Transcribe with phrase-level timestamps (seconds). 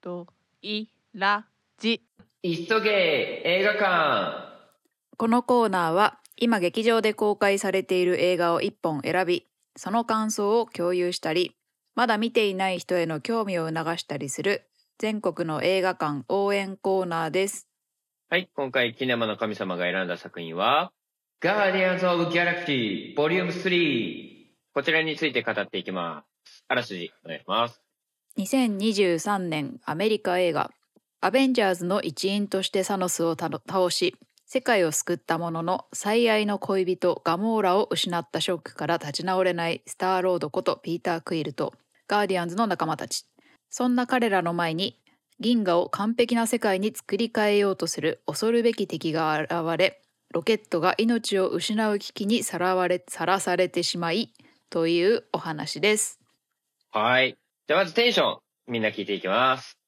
[0.00, 0.26] と
[0.62, 1.46] いら
[1.78, 2.02] じ
[2.42, 4.50] 急げ映画館
[5.16, 9.46] このコーナーは今劇場で公開されている映画を1本選び
[9.76, 11.54] その感想を共有したり
[11.94, 14.66] まだ見ていない人への興味を促したりする
[14.98, 17.70] 全国の映画館応援コーナーです
[18.32, 20.92] はい、今回、キネマの神様が選んだ作品は、
[21.40, 24.46] ガーディアンズ・オブ・ギャラクシー、ボリューム3。
[24.72, 26.64] こちらについて語っていきます。
[26.68, 27.89] あらすじ、お願いします。
[28.38, 30.70] 2023年アメリカ映画
[31.20, 34.16] 「アベンジャーズ」の一員としてサノスを倒し
[34.46, 41.74] 世界を救ったものの最愛の恋人ガモーラを失ったショックから立ち直れないスターロードことピーター・クイルと
[42.08, 43.26] ガーディアンズの仲間たち
[43.68, 44.98] そんな彼らの前に
[45.38, 50.02] 銀河を完璧な世界に作り変えようとする恐るべき敵が現れ
[50.32, 54.32] ロケットが命を失う危機にさらわれさらされてしまい
[54.68, 56.20] というお話です。
[56.92, 57.39] はい。
[57.70, 59.78] じゃあまずテンション、みんな聞いていきます。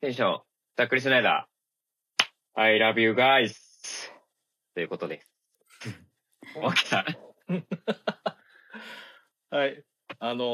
[0.00, 0.40] テンション、
[0.76, 2.60] ザックリスナイダー。
[2.60, 3.56] I love you guys.
[4.76, 5.34] ということです。
[6.54, 7.04] わかった。
[9.56, 9.84] はい。
[10.20, 10.44] あの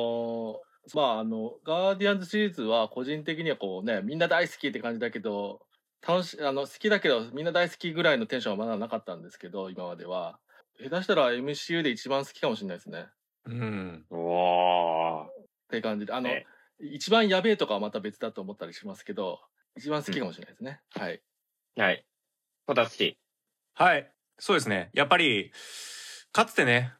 [0.90, 5.60] ーまああのガーディアンズシリーズは個人的にはこうねみんな大好きって感じだけど
[6.00, 10.40] 楽しあの好きだけどみんな大好きぐらいのテンションはまだなかったんですけど今までは
[10.80, 13.08] 下手したら MCU で一番好きかもしれないですね
[13.44, 14.06] うん。
[14.08, 15.26] おー。
[15.26, 15.30] っ
[15.68, 16.46] て感じであの、ね
[16.80, 19.40] 一番やべえとかはまた別だと思ったりしますけど
[19.76, 21.20] 一番好きかもしれないですね、はい
[21.78, 22.04] はい。
[22.66, 23.16] こたつし。
[23.74, 24.10] はい。
[24.36, 24.90] そうですね。
[24.92, 25.52] やっぱり、
[26.32, 26.92] かつてね、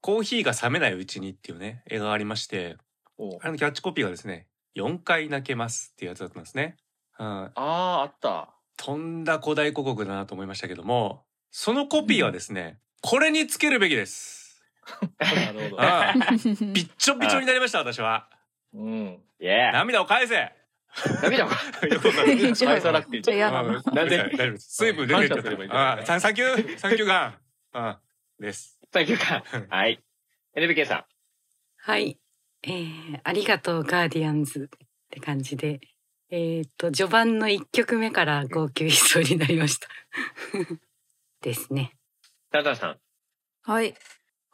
[0.00, 2.76] コーヒーが冷めないうちにっていうね、映画がありまして、
[3.40, 6.78] あれのキャッチコピーがですね、4回泣けますっていうやつだったんですね。
[7.20, 7.26] うん。
[7.26, 14.64] あああったとんだ古代広告だなと思いましたけども、そのコピーはですね、これにつけるべきです。
[15.20, 16.14] なるほどああ
[16.74, 18.28] びっちょびちょになりました、私は。
[18.78, 20.48] うん涙を返せよ
[21.22, 23.80] 涙を返さなくていいなんで？
[23.92, 27.34] 大丈夫です水分出てる感謝すればいいサンキューサンキューガン。
[27.72, 28.00] あ
[28.40, 28.78] です。
[28.92, 29.44] サンキューか。
[29.68, 30.02] はい。
[30.56, 31.04] NBK さん。
[31.76, 32.18] はい。
[32.62, 34.78] えー、ありがとうガーディアンズっ
[35.10, 35.80] て感じで。
[36.30, 39.88] えっ、と、序盤の1曲目から号泣しそうになりました。
[41.40, 41.96] ですね。
[42.50, 42.98] タタさん。
[43.62, 43.94] はい。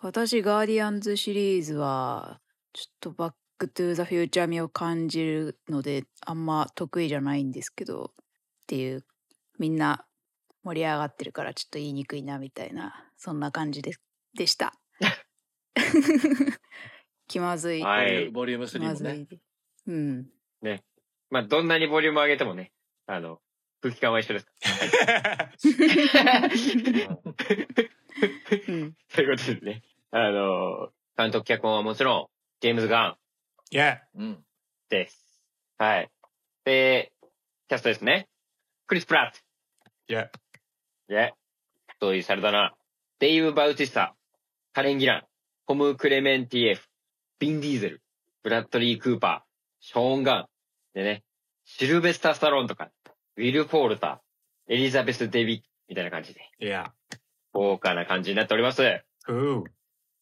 [0.01, 2.41] 私、ガーディアンズシリーズは、
[2.73, 8.09] ちょっとバックトゥーザフューチャー味を感じるので、あんま得意じゃないんですけど、っ
[8.67, 9.07] ていう、
[9.59, 10.05] みんな
[10.65, 13.93] 盛り上がってるからちょっと言いにくいなみたいな、そんな感じで
[14.37, 14.75] でした。
[17.27, 17.83] 気まずい。
[17.83, 19.39] はいボリューム3も気まずい。
[19.87, 20.29] うん。
[21.31, 22.71] まあ、どんなにボリューム上げてもね、
[23.07, 23.41] あの、
[23.81, 24.47] 空気感は一緒です。
[28.69, 28.95] うん。
[29.13, 29.83] ということでね。
[30.11, 32.29] あの、監督脚本はもちろん、
[32.61, 33.17] ジェームズ・ガン
[33.75, 34.39] いや、うん
[34.89, 35.43] です。
[35.79, 36.09] はい。
[36.65, 37.11] で、
[37.69, 38.29] キャストですね。
[38.87, 39.43] クリス・プラット。
[40.07, 40.31] いや、
[41.09, 41.35] で、
[41.99, 42.77] トイ・サルダナ、
[43.19, 44.15] デイブ・バウティスタ、
[44.75, 45.23] カレン・ギラン、
[45.67, 46.87] ホム・クレメンティエフ、
[47.41, 48.03] ビン・ディーゼル、
[48.45, 50.47] ブラッドリー・クーパー、ショーン・ガン、
[50.95, 51.25] でね、
[51.65, 52.93] シルベスター・スタローンとか、
[53.37, 56.93] ウィル・フォールター、エリザベス・デビッみたいな感じで、いや。
[57.53, 58.85] 豪華な感じになっております。
[58.85, 59.65] イェうー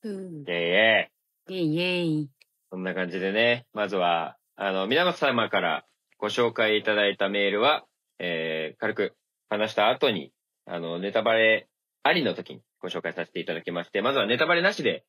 [0.05, 0.41] うん。
[0.41, 1.11] イェイ。
[1.49, 2.31] イェイイェイ。
[2.73, 5.85] そんな感じでね、まずは、あの、皆様から
[6.17, 7.85] ご紹介いただいたメールは、
[8.19, 9.15] えー、軽く
[9.51, 10.33] 話した後に、
[10.65, 11.69] あの、ネタバレ
[12.03, 15.05] ありの時にご紹介させていただきまして、まずはネタバレなしで、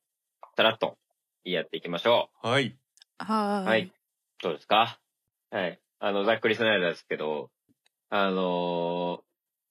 [0.58, 0.98] さらっと
[1.42, 2.76] やっていきましょはい。
[3.18, 3.64] はーい。
[3.64, 3.66] う。
[3.68, 3.92] はい。
[4.42, 5.00] どうですか？
[5.50, 5.80] はい。
[6.00, 7.50] あの、ざっくりスナイダーですけど、
[8.10, 9.20] あのー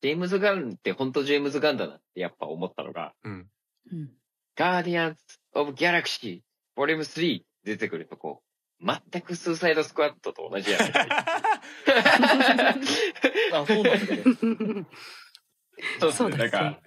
[0.01, 3.47] ジェームズ・ガンって本当ジェームズ・ガンだなってやっぱ思ったのが、うん。
[3.91, 4.09] うん。
[4.57, 5.19] ガーディアンズ・
[5.53, 6.41] オブ・ギャラクシー、
[6.75, 8.41] ボリューム3出てくるとこ
[8.81, 11.25] う、全くスーサイドスクワットと同じやないですか。
[13.61, 14.23] あそうなんだけど
[15.99, 16.79] そうそうだなんか、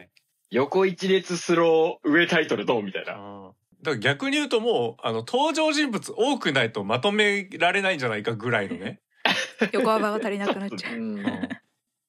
[0.50, 3.52] 横一列スロー上タイトルどうみたいな。
[3.82, 9.00] だから逆に言うともうあの登場人物多くないとまとめられないんじゃないかぐらいのね。
[9.72, 10.96] 横幅が足りなくなっちゃう。
[10.96, 11.22] うん。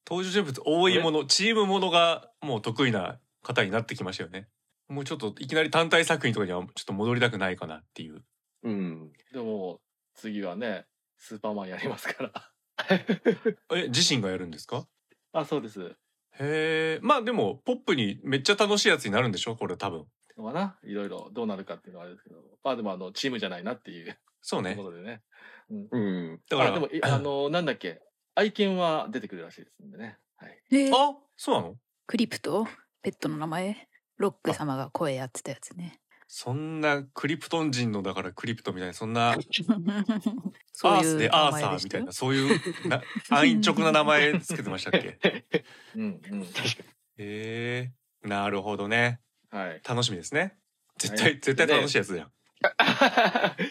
[0.08, 4.48] 登場人物多いものチームものがもう得意な方になってきましたよね。
[4.88, 8.22] もうちょっといきなり単体作品とかにはちょっと戻りたくないかなっていう
[8.62, 9.12] うん。
[9.32, 9.80] でも
[10.14, 12.32] 次はねスーパーマンやりますから。
[13.74, 14.86] え自身がやるんですか？
[15.32, 15.96] あそうです。
[16.40, 19.56] へえまあでもポップにめっちゃ楽しいやつになるんでしょ？
[19.56, 20.06] これ多分。
[20.36, 22.40] のかないろいろどうなるかっていうのはあれですけど。
[22.62, 24.76] まあでもあのチームじゃないなっていうそうね。
[24.76, 25.22] ところでね。
[25.68, 26.40] うん。
[26.48, 28.00] だからあでもいあのなんだっけ？
[28.36, 30.18] 愛犬は出てくるらしいですんでね。
[30.36, 30.62] はい。
[30.70, 30.94] えー。
[30.94, 31.76] あそうなの？
[32.06, 32.66] クリプト？
[33.02, 33.88] ペットの名前？
[34.16, 36.00] ロック様が声やってたやつね。
[36.30, 39.34] そんなクリプトン人のだからクリプトみたいなそんな
[40.72, 45.18] そう アースでアーサーみたいなそういうな安直な名前つけてましたっけ？
[45.22, 45.44] へ
[45.96, 46.46] うんうん。
[47.16, 47.90] え。
[48.22, 49.20] なるほどね。
[49.50, 49.80] はい。
[49.88, 50.58] 楽しみですね。
[50.98, 51.40] 絶対、はい。
[51.40, 52.30] 絶対楽しいやつじゃん、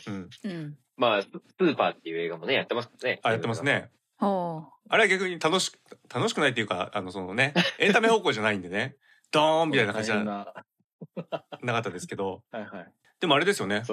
[0.07, 0.77] うん、うん。
[0.95, 3.19] まあ、スーパーっていう映画もね、やってますね。
[3.21, 3.63] あやってます。
[3.63, 3.92] ね。
[4.18, 5.77] ほあれは逆に楽しく
[6.12, 8.95] 楽しくないっていうかあのそのねエンタメ方向じゃないんでね。
[9.30, 10.54] ドーンみたいな感じな
[11.63, 11.73] な。
[11.73, 12.44] かったですけど。
[12.51, 12.91] はいはい。
[13.19, 13.83] でもあれですよね。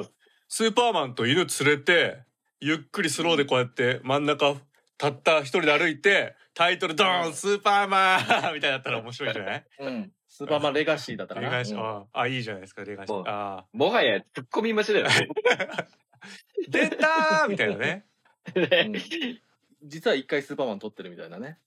[0.48, 2.22] スーパーマンと犬連れて
[2.60, 4.54] ゆっくりスローでこうやって真ん中
[4.98, 9.64] たった一人で歩いてタイトルドーンスーパーマン みたいだったら面白いんじゃない？
[9.80, 10.12] うん。
[10.28, 11.48] スーパーマンレガシーだったかな。
[11.48, 11.82] レガシー、うん。
[12.02, 13.22] ああいいじゃないですかレガシー。
[13.26, 15.06] あもはやツッコミ待ちだよ。
[16.68, 18.06] 出たーみたいなね。
[18.54, 18.92] うん。
[19.82, 21.58] 実は一回スーパーマン撮ってるみたいなね。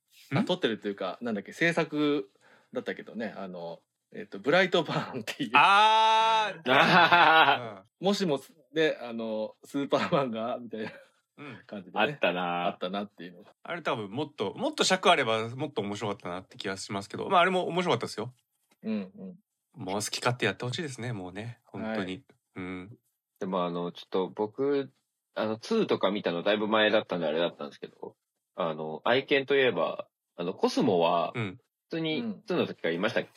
[0.46, 2.30] 撮ってるっていうか、なんだっけ、制作
[2.74, 3.80] だったけどね、あの、
[4.14, 5.52] えっ、と、ブライトバーンっていう。
[5.54, 6.72] あー。
[6.72, 8.40] あ もしも、
[8.74, 10.92] で、あの、スーパーマンが、みたいな。
[11.38, 11.46] うん。
[11.46, 12.04] うん感じで、ね。
[12.04, 13.44] あったあなったなっていうの。
[13.44, 13.54] が。
[13.64, 17.30] あれ多分もっともっと尺あればもっと面白かったなって気がしますけど。
[17.30, 18.34] まああれも面白かったですよ。
[18.84, 19.84] うんうん。
[19.84, 21.60] もう好き勝手やってほしいですねもうね。
[21.66, 22.24] 本当に、
[22.56, 22.98] うん。
[23.40, 24.92] でもあの、ちょっと僕、
[25.36, 28.16] あの、2とか見たのだいぶ前だったんであれだったんですけど、
[28.56, 31.60] あの、愛犬といえば、あの、コスモは、うん。
[31.90, 32.44] 普通にうん。
[32.48, 33.30] 2の時からいましたっけ、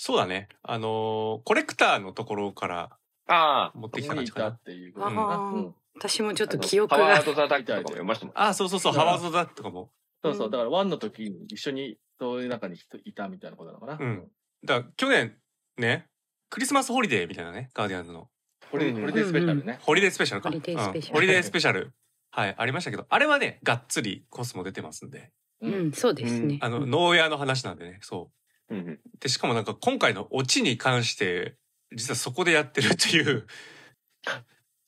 [0.00, 0.48] そうだね。
[0.62, 2.90] あのーコレクターのところから
[3.26, 4.48] ああ、持ってきた感じかな。
[4.50, 4.94] っていう。
[4.94, 5.74] ことあうん。
[5.96, 8.34] 私もちょっと記憶ハワードザ・ダックとかもいましたもん。
[8.36, 8.92] あそうそうそう。
[8.92, 8.98] うん。
[8.98, 9.90] ハワードだとかも。
[10.22, 10.50] そうそう。
[10.50, 13.98] だから、ワンの時に一緒に、そういう中に人いたみたいなことなのかな。
[14.00, 14.28] うん。
[14.64, 15.36] だから去年
[15.76, 16.06] ね
[16.50, 18.28] クリスマスホリデーみたいなねガーディアンズの。
[18.70, 19.00] これ、うん。
[19.00, 19.78] これでスペシャルね。
[19.82, 20.48] ホリデースペシャルか。
[20.48, 21.10] ホリデースペシャル。
[21.10, 21.14] うん。
[21.14, 21.92] ホリデースペシャル。
[22.30, 25.32] はいありましたけどあれはねがっつりコスモ出てますんで。
[25.60, 26.58] ううん、そうですね。
[26.62, 28.30] あの農園の話なんでねそ
[28.70, 31.56] ううんうんでしかもなんか今回のオチに関して
[31.94, 33.46] 実はそこでやってるっていう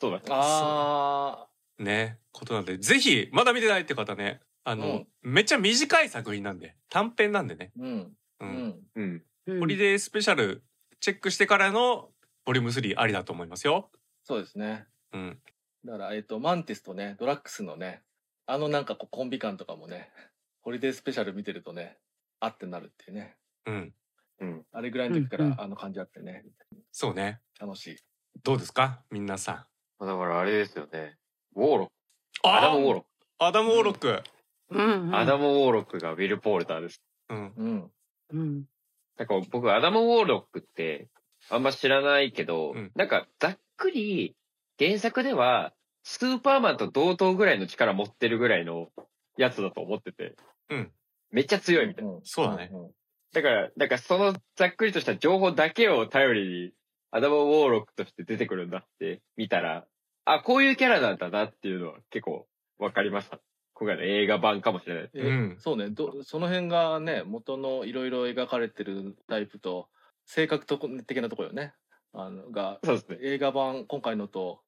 [0.01, 0.21] そうだ。
[0.29, 1.47] あ
[1.79, 7.83] ねことなんでぜひまだ見てないって方ねあの、めっちゃ短い作品なんで短編なんでね、ー。
[7.83, 7.91] うん。
[7.91, 8.81] ううんん。
[8.95, 9.23] うん。
[9.47, 10.63] うんホリデースペシャル
[11.01, 12.11] チェックしてからの
[12.45, 13.91] ボリューム3ありだと思いますよ。
[14.23, 14.87] そうですね。
[15.13, 15.39] うん、
[15.85, 18.03] だから、えっ、と、マンティスとね、ドラックスのね、
[18.47, 20.11] あのなんかこうコンビ感とかもね、
[20.61, 21.97] ホリデースペシャル見てるとね、
[22.39, 23.35] あってなるっていうね。
[23.71, 23.95] うん、
[24.41, 24.67] うん。
[24.73, 26.45] あれぐらいの時かうんうんらあの感じあってね、
[26.93, 27.41] そうね。
[27.61, 27.97] 楽しい。
[28.43, 29.03] どうですか？
[29.11, 29.67] 皆さ
[30.01, 30.07] ん。
[30.07, 31.17] だからあれですよね。
[31.55, 31.93] ウォーロック。
[32.49, 33.07] アダム・ウォーロック。
[33.39, 34.23] アダム・ウォーロック。
[34.71, 37.03] うんうんアダム・ウォーロックがウィル・ポールターです。
[37.29, 37.91] うん、うん。
[38.33, 38.65] うん
[39.19, 41.09] なんか僕、アダム・ウォーロックって、
[41.51, 44.35] あんま知らないけど、うんなんかざっくり、
[44.79, 48.89] 原作では、スーパーマンと同等ぐらいの力持ってるぐらいの
[49.37, 50.37] やつだと思ってて、
[50.71, 50.93] うん
[51.31, 52.13] めっちゃ強いみたいな。
[52.13, 52.71] うんそうだね。
[52.73, 52.91] うん
[53.33, 56.73] だから、なんかそのざっくりとした情報だけを頼りに、
[57.13, 59.87] アダム・ウォーロックとして出てくるんだって見たら、
[60.25, 62.47] あ、こういうキャラなんだなっていうのは結構
[62.79, 63.41] わかりました。
[63.75, 65.11] 今回の映画版かもしれない。
[65.15, 69.89] えうんそうねどその辺がね元のいろいろ描かれてるタイプと
[70.27, 71.73] 性格と的なところよね
[72.13, 73.19] あのがそうですね。
[73.23, 74.61] 映画版今回のと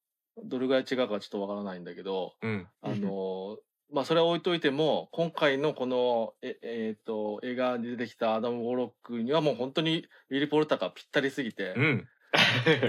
[0.43, 3.57] どれぐらい違うかちょっとわからないんだけどうん、あの
[3.93, 12.07] まあそれは置いといても今回のこのええーと映画に出てきたアダム・ウォーロックにはもう本当にウィル・ポルターがぴったりすぎて、うん。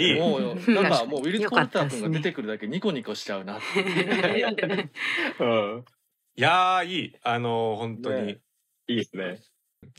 [0.00, 4.90] いいもうなんかもうウィル・よポルタ君が出てくるだけニコニコしちゃうなっていう
[5.40, 5.84] うん。
[6.36, 7.16] いやー、いい。
[7.22, 8.26] あのー本当に。
[8.26, 8.38] ね
[8.86, 9.42] いいですね。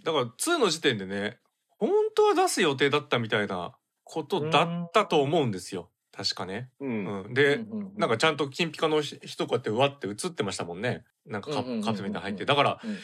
[0.03, 1.37] だから2の時点でね、
[1.77, 5.91] 本当は出す予定だったみたいなことだったと思うんですよ。
[6.15, 6.69] 確かね。
[6.79, 7.23] うん。
[7.25, 7.97] うん、で、うんうんうん。
[7.97, 11.03] なんかちゃんと金ピカの人こうやってうわって映ってましたもんね。
[11.25, 12.45] なんかカうんうんうんうんカプセルに入って。
[12.45, 12.97] だから、うん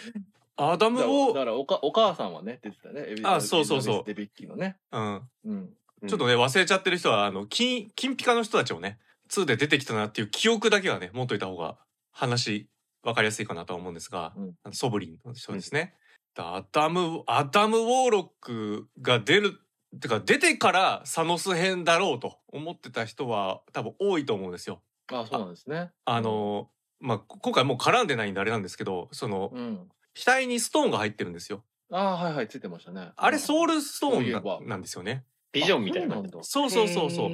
[0.57, 4.03] アダムだからだを、からおかお母さんはね出てたねエビあそうそうそう。
[4.05, 5.69] デビッキーのね、うん、うん、
[6.07, 8.99] ちょっとね、忘れちゃってる人は、あの、金、金ピカの人たちをね、
[9.31, 11.77] 2で出てきたなっていう記憶だけはね、持っといた方が
[12.11, 12.67] 話、
[13.03, 14.33] わかりやすいかなとは思うんですが、
[14.65, 14.73] うん。
[14.73, 15.95] ソブリンの人ですね。
[16.35, 19.59] だアダム、アダム・ウォーロックが出る、
[19.99, 24.81] てか出てからサノス編だろうと思ってた人は多分多いと思うんですよ。
[25.11, 25.91] あそうなんですね。
[26.05, 26.69] あの、
[26.99, 29.89] まあ、今回もう絡んでないんであれなんですけど、その、うん。
[30.13, 31.63] 額にストーンが入ってるんですよ。
[31.91, 33.11] あはいはいついてましたね。
[33.15, 35.25] あれソウルストーンななんですよね。
[35.51, 36.17] ビジョンみたいな。
[36.17, 36.21] あ。
[36.41, 37.29] そうそうそうそう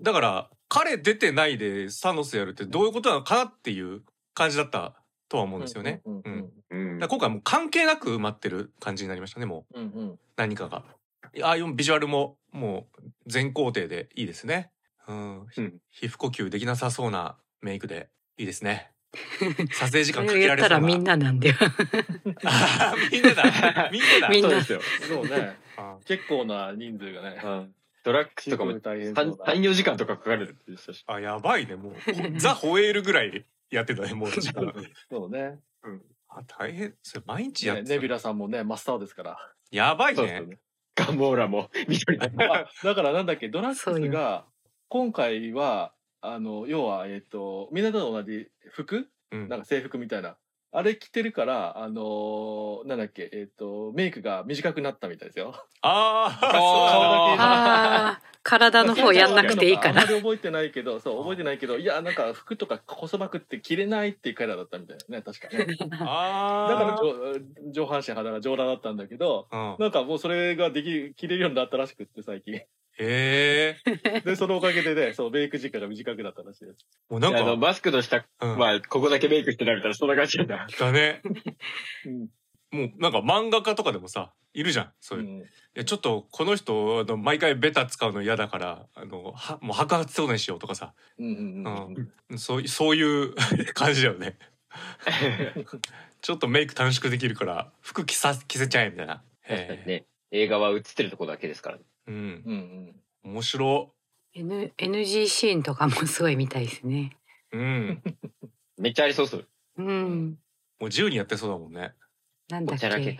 [0.00, 4.02] だから彼出てないでサノスやるってどういうことなのかなっていう
[4.34, 4.94] 感じだった
[5.28, 6.00] とは思うんですよね。
[6.06, 6.92] うんうんうん。
[6.92, 6.98] うん。
[6.98, 9.80] だから今回もう関係なく埋まってる感じになりましたねもう。
[9.80, 10.18] うんうん。
[10.36, 10.84] 何かが。
[11.42, 14.70] ああいうビジュアルももう全工程でいいですね。
[15.08, 18.90] うん、ひうん皮膚呼吸できなさそうなメイクでいいですね。
[19.72, 20.76] 撮影時そ間かけられそうな。
[20.76, 21.54] らみんななんだよ。
[23.12, 23.90] みんなだ。
[23.90, 24.28] みんなだ。
[24.30, 24.80] みんなそうですよ。
[25.08, 27.74] そうねあ結構な人数がねうん
[28.04, 29.54] ドラッグスとかも大変そう3、だ。
[29.54, 31.04] 4時間とかかかるって言ってたし。
[31.06, 31.76] あ、やばいね。
[31.76, 31.94] もう、
[32.38, 34.74] ザ・ホエールぐらいやってたね、もう時間。
[35.08, 35.60] そうね。
[36.28, 36.94] あ、大変。
[37.02, 39.38] それ毎日やってたねネビュラさんもね、真っ青ですから。
[39.70, 40.40] やばいね。
[40.40, 40.58] ね。
[40.94, 42.30] ガモーラも 緑だ。
[42.38, 44.46] あだからなんだっけ、ドラッグスが、
[44.88, 49.08] 今回は、あの、要は、えっ、と、みんなと同じ服？
[49.32, 50.36] うんなんか制服みたいな。
[50.74, 55.54] あれ着てるから、あのーなんだっけ、えっ、と、メイクが短くなったみたいですよ。
[55.82, 56.38] あ
[57.38, 60.08] あ、体の方やんなくていいかあんなま。
[60.08, 65.66] り覚えてないけど、そう、覚えてないけど、いや、なんか服とかこそばくって着れないっていうキャラだったみたいなね、確かね。
[66.00, 66.98] あだからあ。
[67.02, 69.76] 上上半身裸上裸だったんだけど、うん。
[69.78, 72.62] なんかもうそれができ、着れるようになったらしくって最近。
[72.98, 74.20] へえ。
[74.24, 76.86] で、そのおかげでね、そう、メイク時間が短くなったらしいです。
[77.08, 80.66] もうなんあの、か、マスクの下、うんまあ、ここだけメイクしてられたらそんな感じなんだ。
[80.78, 81.22] だね。
[82.06, 82.28] うん。
[82.72, 84.92] もうなんか漫画家とかでもさ、いるじゃん。
[85.00, 85.26] そういう。
[85.26, 90.94] いうんや、ちょっとこの人、あの、毎回ベタ使うの嫌だから、あの、は、もう白髪そうにしようとかさ。
[91.18, 92.38] うんうんうんうん。
[92.38, 93.34] そうい、そういう
[93.74, 94.38] 感じだよね。
[96.20, 99.22] ちょっとメイク短縮できるから、服着さ、着せちゃえ、みたいな。
[99.42, 100.06] へ確かにね。
[100.30, 101.78] 映画は映ってるとこだけですから。
[101.78, 101.80] え。
[102.06, 102.14] うん。
[102.14, 102.94] うん
[103.24, 103.32] うん。
[103.32, 103.94] 面白。
[104.34, 107.16] N、NG シーンとかもすごいみたいですね。
[107.52, 108.02] うん。
[108.78, 109.44] めっちゃありそうっす。
[109.76, 110.38] うん。
[110.80, 111.94] もう自由にやってそうだもんね。
[112.48, 113.16] なんだっけ？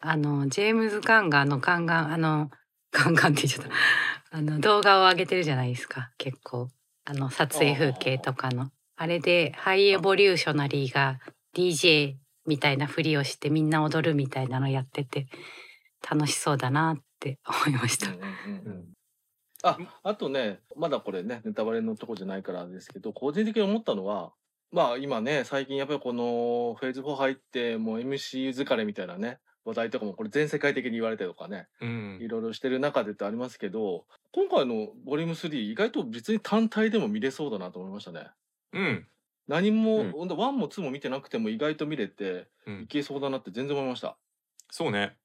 [0.00, 2.50] あの、ジェームズ・ガンがあの、ガンガン、あの、
[2.92, 3.70] ガンガンって言っちゃった。
[4.36, 6.68] あの、動画を上げてるじゃないですか、結構。
[7.04, 8.70] あの、撮影風景とかの。
[8.96, 11.20] あれで、ハイエボリューショナリーが
[11.54, 12.16] DJ
[12.46, 15.26] みたいなふりをしてみんな踊るみたいなのやってて、
[16.08, 18.10] 楽しそうだなって思いました。
[18.10, 18.84] うんうんうん
[19.66, 24.34] あ、あとね、まだこれね、ネタバレのとこじゃないからですけど、個人的に思ったのは、
[24.70, 32.28] まあ今ね、最近やっぱりこのフェーズ4入って、もう MCU 疲れみたいなね、話題とかもこれ全世界的に言われてるとかね、うんい。
[32.28, 38.26] ろいろしてる中でってありますけど、今回のボリューム3意外と別に単体でも見れそうだなと思いましたね。
[38.72, 39.06] うん。
[39.48, 44.16] 何も、うんほんと1も2も見てなくても意外と見れてうんいけそうだなって全然思いました。
[44.70, 45.16] そうね。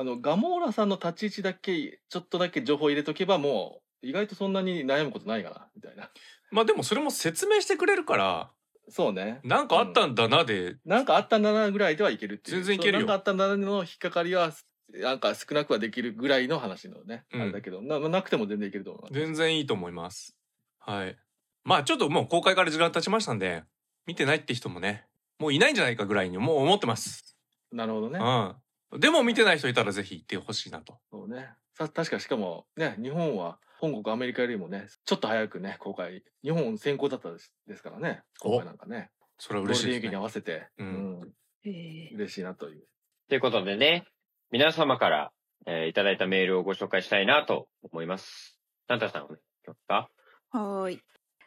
[0.00, 6.10] あの、ガモーラさんの立ち位置だけ、ちょっとだけ情報入れとけばもう、意外とそんなに悩むことないかな、みたいな。
[6.50, 8.50] まあでもそれも説明してくれるから、
[8.88, 9.40] そうね。
[9.44, 12.56] なんかあったんだなで、なんかあったんだなぐらいではいけるっていう。
[12.56, 14.54] 全然いけるよそうなんかあったんだなの引っかかりは、
[14.88, 19.12] なんか少なくはできるぐらいの話のね、うんあれだけど、ななくても全然いけると思います。
[19.12, 20.34] 全然いいと思います。
[20.78, 21.18] はい。
[21.62, 23.64] まあちょっともう公開から時間経ちましたんで、
[24.06, 25.04] 見てないって人もね、
[25.38, 27.36] もういないんじゃないかぐらいにもう思ってます。
[27.70, 28.18] なるほどね。
[28.18, 28.56] うん。
[28.98, 30.98] でも見てない人いたらぜひ行ってほしいなと。
[31.10, 31.50] そうね。
[31.74, 36.22] さ確かしかもね、日本は本国アメリカよりもね、ちょっと早くね、公開。
[36.42, 39.10] 日本先行だったですですからね、今回なんかね。
[39.38, 40.56] それはゴールデンウィークに嬉しいですね。
[40.56, 41.32] 合わせて、ううんん、
[41.64, 42.86] えー嬉しいなという。
[43.28, 44.04] ということでね、
[44.50, 45.32] 皆様から、
[45.66, 48.58] えーいただいたメールをご紹介したいなと思います。
[48.88, 50.10] サンタさん、お願いしますか？
[50.50, 51.00] はーい。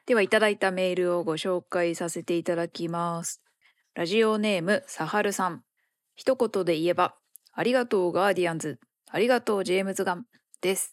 [0.06, 3.42] では、いただいたメールをご紹介させていただきます。
[3.94, 5.64] ラジオネーム、サハルさん。
[6.16, 7.16] 一言で言えば、
[7.56, 8.80] ありがとうガーディアンズ、
[9.12, 10.26] ありがとうジェームズガン
[10.62, 10.92] です。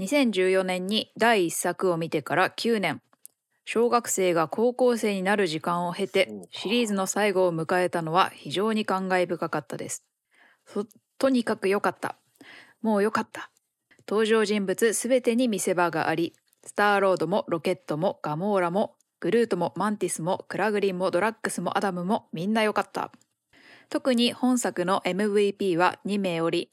[0.00, 3.00] 2014年に第一作を見てから9年。
[3.64, 10.04] 小学生が高校生になる時間を経てシリーズの最後を迎えたのは非常に感慨深かったです。
[10.66, 10.86] そ
[11.18, 12.16] とにかく良かった。
[12.82, 13.50] もう良かった。
[14.08, 23.12] 登場人物すべてに見せ場があり、スターロードもロケットもガモーラもグルートもマンティスもクラグリンもドラッグスもアダムもみんな良かった。
[23.88, 26.70] 特に本作の MVP は2名おり、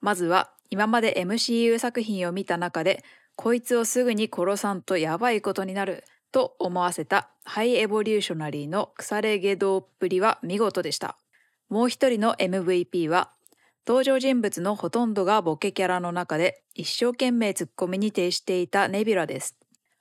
[0.00, 3.02] まずは今まで MCU 作品を見た中で、
[3.36, 11.16] こいつをすぐに殺さんとやばいことになると思わせたハイエボリューショナリーの腐れ下道っぷりは見事でした。
[11.68, 13.30] もう一人の MVP は
[13.86, 19.56] 登場人物のほとんどがボケキャラの中で一生懸命ツッコミに徹していたネビュラです。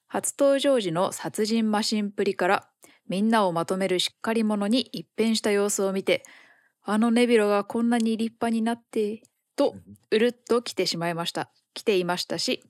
[0.08, 2.68] 初登場時の殺人マシンプリから
[3.08, 6.24] みんなをまとめるしっかり者に一変した様子を見て
[6.90, 9.22] あのネビュラがこんなに立派になって
[9.58, 9.76] と
[10.10, 11.52] うるっと来てしまいました。
[11.74, 12.64] 来ていましたし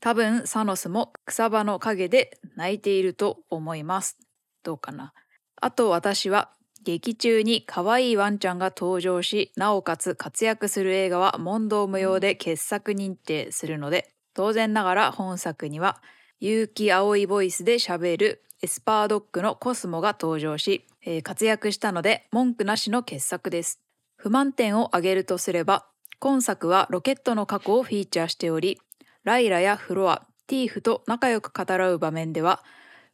[0.00, 4.18] 多分サノスも草場の陰で泣いていると思います。
[4.62, 5.14] どうかな。
[5.56, 6.50] あと私は
[6.84, 16.02] 劇中に可愛いワンちゃんが登場し、なおかつ活躍する映画は問答無用で傑作認定するので、当然ながら本作には、
[16.40, 23.80] 悠木碧ボイスで喋るエスパードッグのコスモが登場し、えー活躍したので文句なしの傑作です。
[24.16, 25.86] 不満点を挙げるとすれば、
[26.18, 28.80] 今作はロケットの過去をフィーチャーしており、
[29.22, 32.62] ライラやフロア、ティーフスと仲良く語らう場面では、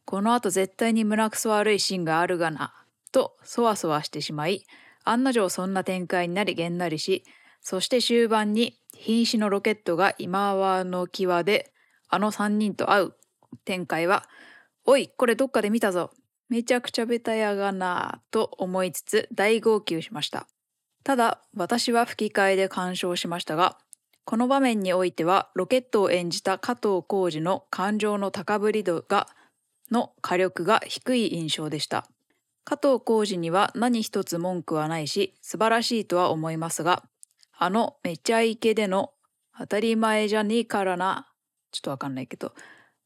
[0.05, 2.73] この後絶対に胸くそ悪いシーンがあるがな、
[3.11, 4.65] とそわそわしてしまい、
[5.03, 7.23] 案の定そんな展開になりげんなりし、
[7.61, 11.71] そして終盤に瀕死のロケットが今はの際で
[12.09, 13.13] あの3人と会う
[13.65, 14.27] 展開は
[14.85, 16.11] 「おいこれどっかで見たぞ
[16.51, 20.47] めちゃくちゃベタやがな」と思いつつ大号泣しました。
[21.05, 23.79] ただ私は吹き替えで鑑賞しましたが
[24.25, 29.29] この場面においてはロケットを演じた加藤浩次の感情の高ぶり度が
[29.89, 32.05] の火力が低い印象でした。
[32.65, 37.03] 加藤浩次には何一つ文句はないし素晴らしいとは思いますが
[37.57, 39.13] あのめちゃイケでの
[39.57, 41.31] 当たり前じゃねえからな
[41.71, 42.53] ちょっとわかんないけど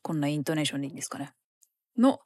[0.01, 1.31] こんなイントネーションでいいんですかね。
[1.97, 2.19] の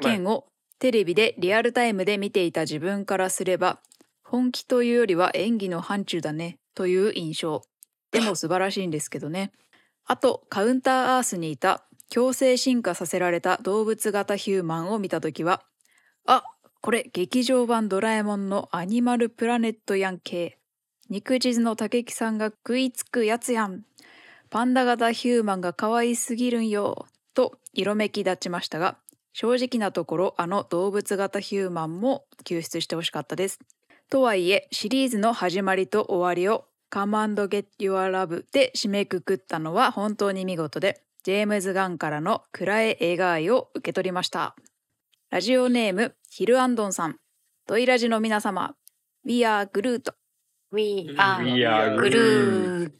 [0.00, 0.46] 件を
[0.78, 3.80] テレビでリアルタイムで見ていた自分からすれば
[4.22, 7.62] 本気というよりは演技の範疇だねという印象。
[8.10, 9.52] でも素晴らしいんですけどね。
[10.04, 15.62] あとカウンターアースにいた強制進化させられた動物型ヒューマンを見た時は
[16.26, 16.44] あ
[16.80, 20.58] これ劇場版ドラえもんのアニマルプラネットやんけ。
[21.08, 23.84] 肉地図の竹木さんが食いつくやつやん。
[24.50, 27.06] パンダ型ヒューマンが可愛すぎるんよ。
[27.34, 28.98] と色めき立ちましたが
[29.38, 33.58] 正直なところあの動物型ヒューマンも救出してほしかったです。
[34.08, 44.56] とはいえシリーズの始まりと終わりを「Come and Get Your Love」で締めくくったのは本当に見事でジェームズ・ガンからの暗い映画愛を受け取りました。
[45.28, 47.16] ラジオネームヒルアンドンさん。
[47.66, 48.74] ドイラジの皆様
[49.26, 50.14] We are Groot
[50.72, 52.90] We We are are Groot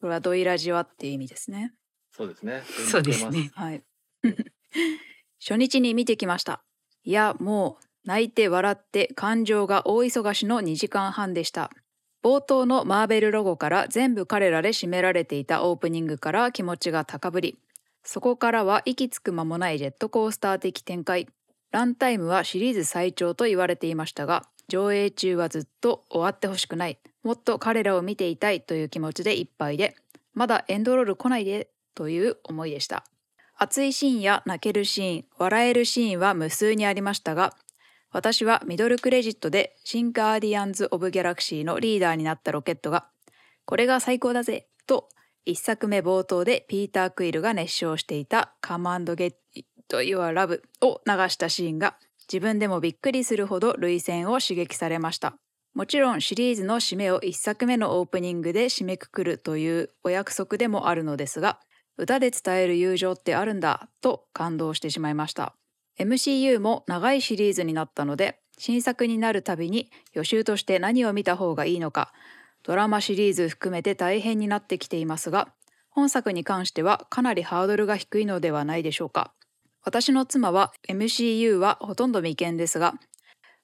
[0.00, 1.74] これはドイラジはっていう意味ですね。
[2.12, 2.62] そうですね。
[2.90, 3.50] そうですね。
[3.52, 3.84] はい。
[5.42, 6.62] 初日に見てきました。
[7.02, 11.72] いや、もう泣いて笑って感情が大忙しの2時間半でした。
[12.22, 17.58] 冒頭のマーベルロゴから全部彼らで占められていたオープニングから気持ちが高ぶり、
[18.04, 21.26] そこからは息つく間もないジェットコースター的展開。
[21.72, 27.00] ランタイムはシリーズ最長と言われていましたが、上映中はずっと終わってほしくない。
[27.24, 29.96] もっと彼らを見ていたいという気持ちでいっぱいで、
[30.34, 33.02] まだエンドロール来ないでという思いでした。
[33.62, 37.54] 熱いシーンや泣けるシーン、笑えるシーンは無数にありましたが、
[38.10, 43.06] 私はミドルクレジットで新ガーディアンズ・オブ・ギャラクシーのリーダーになったロケットが、
[43.64, 45.08] これが最高だぜと
[45.44, 49.34] 一作目冒頭でピーター・クイルが熱唱していたカマンド・ゲッ
[49.86, 51.94] ト・ユア・ラブを流したシーンが
[52.28, 55.36] 自分でもびっくりするほど涙腺を刺激されました。
[55.74, 61.60] もちろんシリーズの締めを一作目のオープニングで締めくくるというお約束でもあるのですが、
[61.96, 65.54] 歌で伝える友情ってあるんだと感動してしまいました。
[65.98, 72.12] MCU も長いシリーズになったので、新作になるたびに予習として何を見た方がいいのか、
[72.62, 75.52] ドラマシリーズ含めて大変になってきていますが、
[75.90, 79.32] 本作に関してはかなりハードルが低いのではないでしょうか。
[79.84, 82.94] 私の妻は MCU はほとんど未見ですが、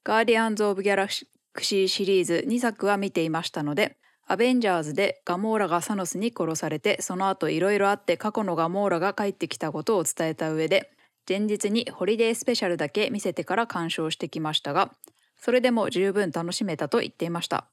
[0.04, 1.08] ガーディアンズ・オブ・ギャラ
[1.52, 3.96] クシーシリーズ2作は見ていましたので、
[4.30, 10.90] アベンジャーズでガモーラがサノスに殺されて、その後いろいろあって過去のガモーラが帰ってきたことを伝えた上で、
[11.26, 14.92] 前日にホリデースペシャルだけ見せてから鑑賞してきましたが、
[15.40, 17.68] それでも十分楽しめたと言っていました。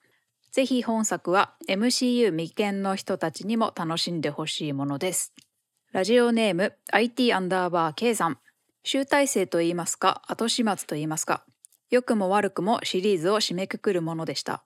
[0.53, 5.33] ぜひ本作は MCU 未見の人たちにも楽しんでほしいものです。
[5.91, 8.37] ラジオネーム IT アンダーバー K さん。
[8.85, 11.43] 集大成と言いますか、後始末と言いますか、
[11.89, 14.63] 良くも悪くもシリーズを締めくくるものでした。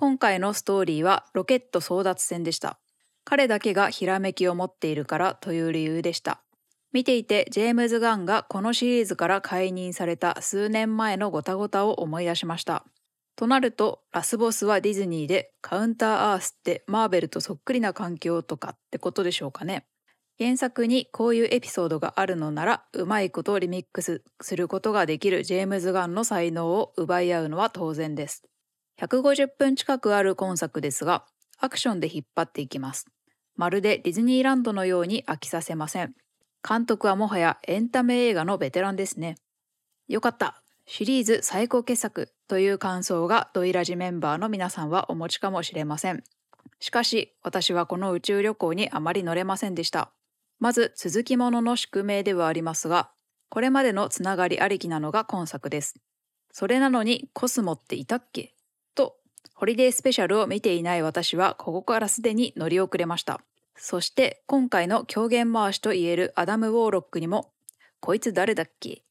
[0.00, 2.78] 今回のストーリーはロケット争奪戦でした。
[3.22, 6.40] 彼だけがひらめきを持っているからという理由でした。
[6.90, 12.86] 見ていてジェームズ・ガンがこのシリーズから解任された数年前のごたごたを思い出しました。
[13.36, 19.84] となるとラスボスはディズニーでカウンターアースってマーベルとそっくりな環境とかってことでしょうかね。
[20.38, 28.49] 原作にこういうエピソードがあるのならうまいことをリミックスすることができるジェームズ・ガンの才能を奪い合うのは当然です。
[29.00, 31.24] 150分近くある今作ですが
[31.58, 33.06] アクションで引っ張っていきます。
[33.56, 36.14] まるでディズニーランドのように飽きさせません。
[36.66, 39.36] 監督はもはやエンタメ映画のベテランですね。
[40.08, 46.22] よかったシリーズ最高傑作という感想がドイラジメンバーの皆さんはお持ちかもしれません。
[46.78, 50.12] しかし私はこの宇宙旅行にあまり乗れませんでした。
[50.58, 53.10] まず続きものの宿命ではありますが、
[53.48, 55.94] これまでのつながりありきなのが今作です。
[56.52, 58.54] それなのにコスモっていたっけ、
[59.60, 63.42] ホリデースペシャルを見ていない私はここからすでに乗り遅れました。
[63.76, 67.52] そして今回の狂言回しといえるアダム・ウォーロックにも、
[68.00, 69.02] こいつ誰だっけ？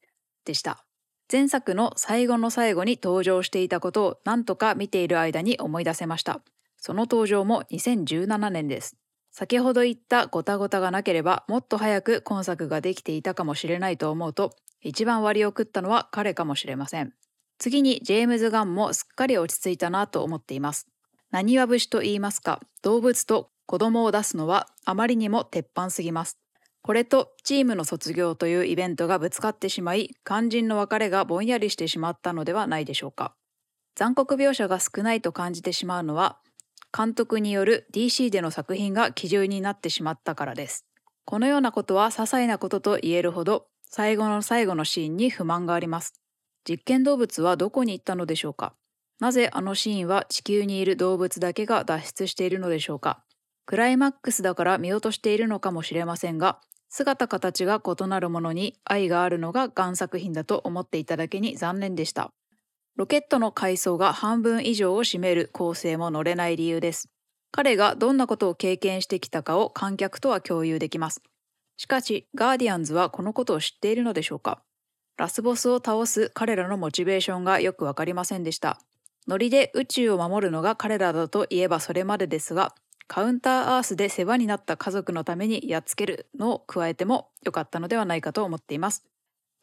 [0.44, 0.84] でした。
[1.30, 6.40] 前作の最後の最後に登場していたことを何とか見ている間に思い出せました。
[6.78, 8.96] その登場も2017年です。
[9.30, 17.12] 先ほど言ったごたごたがなければもっと早く今作ができていたかもしれないと思うと一番割を食ったのは彼かもしれません
[17.60, 20.88] 次にジェームズ・ガンもすっかり落ち着いたなと思っています。
[21.30, 26.38] 何は節と言いますか動物と子供を出すのはあまりにも鉄板すぎます。
[26.80, 33.34] これとチームの卒業というイベントがぶつかってしまい肝心の別れがぼんやりしてしまったのではないでしょうか。
[33.94, 36.38] 残酷描写が少ないと感じてしまうのは
[36.96, 40.86] 監督による DC での作品が基準になってしまったからです。
[41.26, 46.14] このようなことは些細なことと言えるほど最後の最後のシーンに不満があります。
[46.68, 48.74] 実験動物はどこに行ったのでしょうか？
[49.18, 53.24] なぜあのシーンは地球にいる動物だけが脱出しているのでしょうか？
[53.66, 62.32] クライマックスだから見落としているのかもしれませんが姿形が異なるものに愛があるのが贋作品だと思っていただけに残念でした。
[62.96, 67.08] ロケットの階層が半分以上を占める構成も乗れない理由です。
[67.52, 71.22] 彼がどんなことを経験してきたかを観客とは共有できます。
[71.76, 74.60] しかしガーディアンズはこのことを知っているのでしょうか？
[75.20, 78.80] ラスボスを倒す彼らのモチベーションがよくわかりませんでした
[79.28, 82.74] ノリで宇宙を守るのが彼らだといえばそれまでですが
[83.06, 89.04] カウンターアースで世話になった家族のためにやっつけるのを加えてもよかったのではないかと思っています。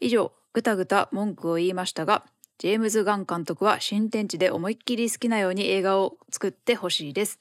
[0.01, 2.25] 以上、ぐたぐた文句を言いましたが、
[2.57, 7.39] ジェームズ・ガン監督は新天地で思いっきり好きなように映画を作ってほしいです。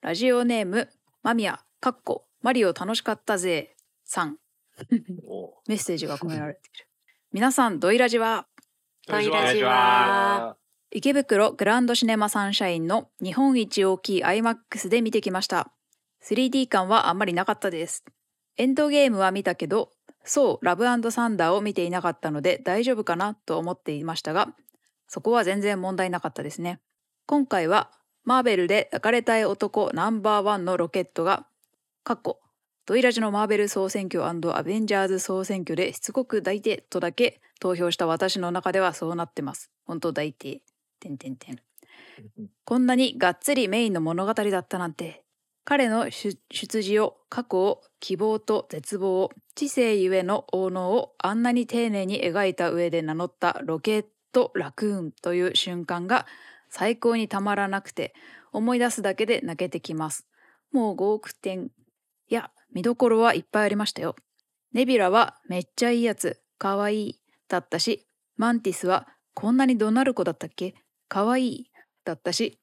[0.00, 0.88] ラジオネーム、
[1.22, 4.38] マミヤ、かっこ、マリオ楽しかったぜ、さん。
[5.24, 6.86] お メッセージが込められている。
[7.36, 8.46] 皆さん、ドイラジは
[9.06, 10.56] トイラジは
[10.90, 15.70] 池袋グランドシネマサンシャインの日本一大きい IMAX で見てきました。
[16.24, 18.06] 3D 感はあんまりなかったです。
[18.56, 19.90] エンドゲームは見たけど、
[20.24, 24.54] そう、ラブサンダーを見ていなかったので大丈夫かなと思っていましたが、
[25.06, 26.80] そこは全然問題なかったですね。
[27.26, 27.90] 今回は、
[28.24, 31.46] マーベルで抱かれたい男ナンバーワンのロケットが、
[32.02, 32.40] かっこ、
[32.86, 39.72] ドイラジのマーベル総選挙アベンジャーズ総選挙でしつこく抱いてとだけ投票した私の中ではそうなってます。
[39.84, 40.60] 本当抱いて。
[41.00, 41.58] てんてんてん。
[42.64, 45.24] こんなにがっつりメインの物語だったなんて。
[45.64, 56.24] 彼の出出自を、過去を、希望と絶望を、知性ゆえの応能をあんなに丁寧に描いた上で名乗ったロケット・ラクーンという瞬間が
[56.68, 58.14] 最高にたまらなくて、
[58.52, 60.28] 思い出すだけで泣けてきます。
[60.70, 61.72] もう5億点。
[62.28, 64.16] いや、見どころはいっぱいありましたよ。
[64.72, 70.74] ネビラはめっちゃいいやつ、かわいい、だったし、マンティスはこんなに怒鳴る子だったっけ？
[71.08, 71.70] かわいい
[72.04, 72.58] だったし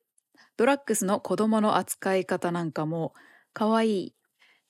[0.58, 3.14] ドラッグスの子供の扱い方なんかも
[3.54, 4.16] かわいい。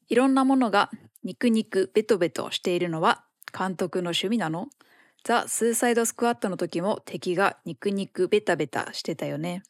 [0.10, 0.92] いろんなものが
[1.24, 3.26] 肉肉ベトベトしているのは
[3.58, 4.68] 監督の趣味なの？
[5.24, 9.64] ザ・スーサイド・スクワットの時も敵が肉肉ベタベタしてたよね。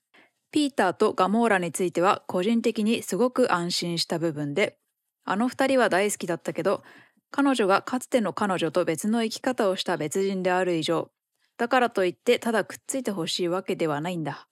[0.52, 4.78] ピーターとガモーラについては個人的にすごく安心した部分で
[5.26, 6.84] あの二人は大好きだったけど
[7.32, 11.10] 彼女がかつての彼女と別の生き方をした別人である以上
[11.58, 14.48] だからといってただくっついてほしいわけではないんだ。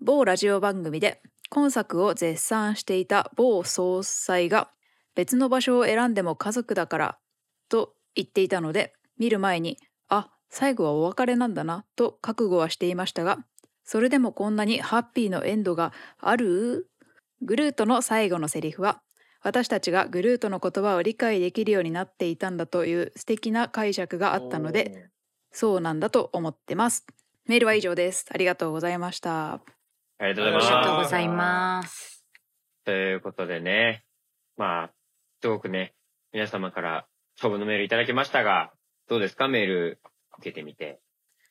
[0.00, 4.70] 某ラジオ番組で今作を絶賛していた某総裁が
[5.14, 7.18] 別の場所を選んでも家族だから
[7.68, 13.38] と言っていたので見る前にあ最後はお別れなんだなと覚悟はしていましたが
[13.82, 16.88] それでもこんなにハッピーのエンドがある？
[17.42, 19.00] グルートの最後のセリフは
[19.42, 25.08] 私たちがグルートの言葉を理解できるようになっていたんだという素敵な解釈があったので
[25.52, 27.06] そうなんだと思ってます。
[27.46, 28.26] メールは以上です。
[28.30, 29.54] ありがとうございました。
[30.18, 32.24] ありがとうございます。
[32.84, 34.04] がということでね、
[34.56, 34.90] まあ、
[35.40, 35.94] すごくね、
[36.32, 38.72] 皆様から勝負のメールいただきましたが、
[39.08, 39.48] どうですか？
[39.48, 40.00] メール
[40.38, 41.00] 受けてみて。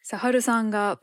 [0.04, 1.00] サハルさんが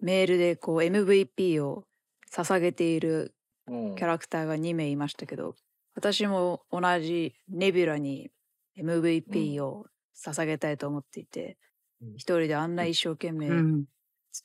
[0.00, 1.84] メールでこう MVP を
[2.30, 3.34] 捧げている
[3.68, 5.54] うんキャラクターが2名いましたけど、
[5.94, 8.30] 私も同じネビュラに
[8.78, 11.56] MVP を捧げたいと思っていて、
[12.00, 13.84] うん一人であんな一生懸命ツッうん。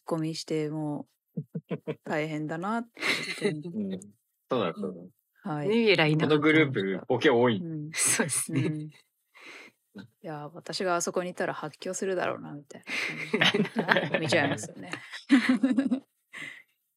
[0.06, 1.42] コミしてもう
[2.04, 2.84] 大変だなっ
[3.40, 4.00] て言って うん
[4.48, 5.10] そうなんですよ。
[5.42, 5.68] はい。
[5.68, 7.58] ネビュラいなこのグループ、ボケ多い。
[7.58, 8.62] うんそうですね。
[8.62, 8.92] うん、い
[10.22, 12.84] や私があそこにいたら発狂するだろうなみたい
[14.12, 14.92] な見ちゃいますよね。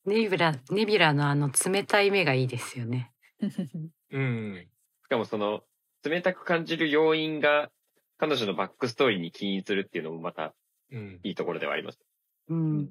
[0.04, 3.12] ネビュラ、ネビュラのあの冷たい目がいいですよね。
[4.12, 4.66] うん。
[5.04, 5.62] しかもその、
[6.04, 7.70] 冷たく感じる要因が、
[8.18, 10.54] 彼女のバックストーリーに起因するっていうのもまた
[10.92, 11.20] うん。
[11.22, 12.00] いいところではあります。
[12.48, 12.90] うん。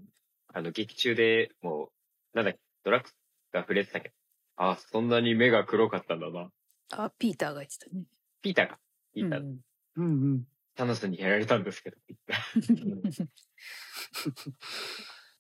[0.53, 1.91] あの、劇中でも
[2.33, 3.15] う、なんだっけ、ドラッグス
[3.51, 4.15] が触れてたけど、
[4.57, 6.49] あ、そんなに目が黒かったんだな。
[6.91, 8.03] あピーターが言ってたね。
[8.41, 8.79] ピーターが、
[9.13, 9.59] ピーター、うん
[9.97, 10.43] うんうん。
[10.75, 11.97] タノスにやられたんですけど、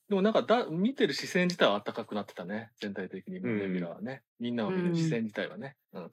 [0.09, 2.71] でもなんかだ見てる視線自体は暖かくなってたね。
[2.81, 3.59] 全体的にうん。
[3.59, 6.11] ネビュラはね、みんなを見る視線自体はね、うん。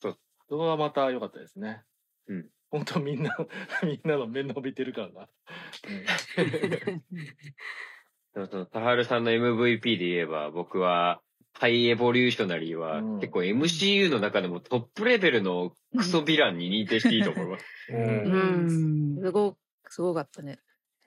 [0.00, 0.18] そう。
[0.48, 1.82] そこがまた良かったですね。
[2.26, 2.46] うん。
[2.70, 3.36] 本当みんな
[3.84, 5.28] みんなの目伸びてる感が、
[8.34, 11.20] でも その、タハルさんの MVP で言えば、僕は、
[11.52, 13.20] ハイエボリューショナリーは、うん。
[13.20, 17.64] 結構 MCU の中でもトップレベルのクソヴィランに認定していいと思います。
[17.90, 19.20] ううんん。
[19.20, 19.56] すご
[19.88, 20.60] すごかったね。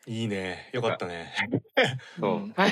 [0.07, 1.33] いいねよかったね
[2.19, 2.35] そう。
[2.35, 2.53] うん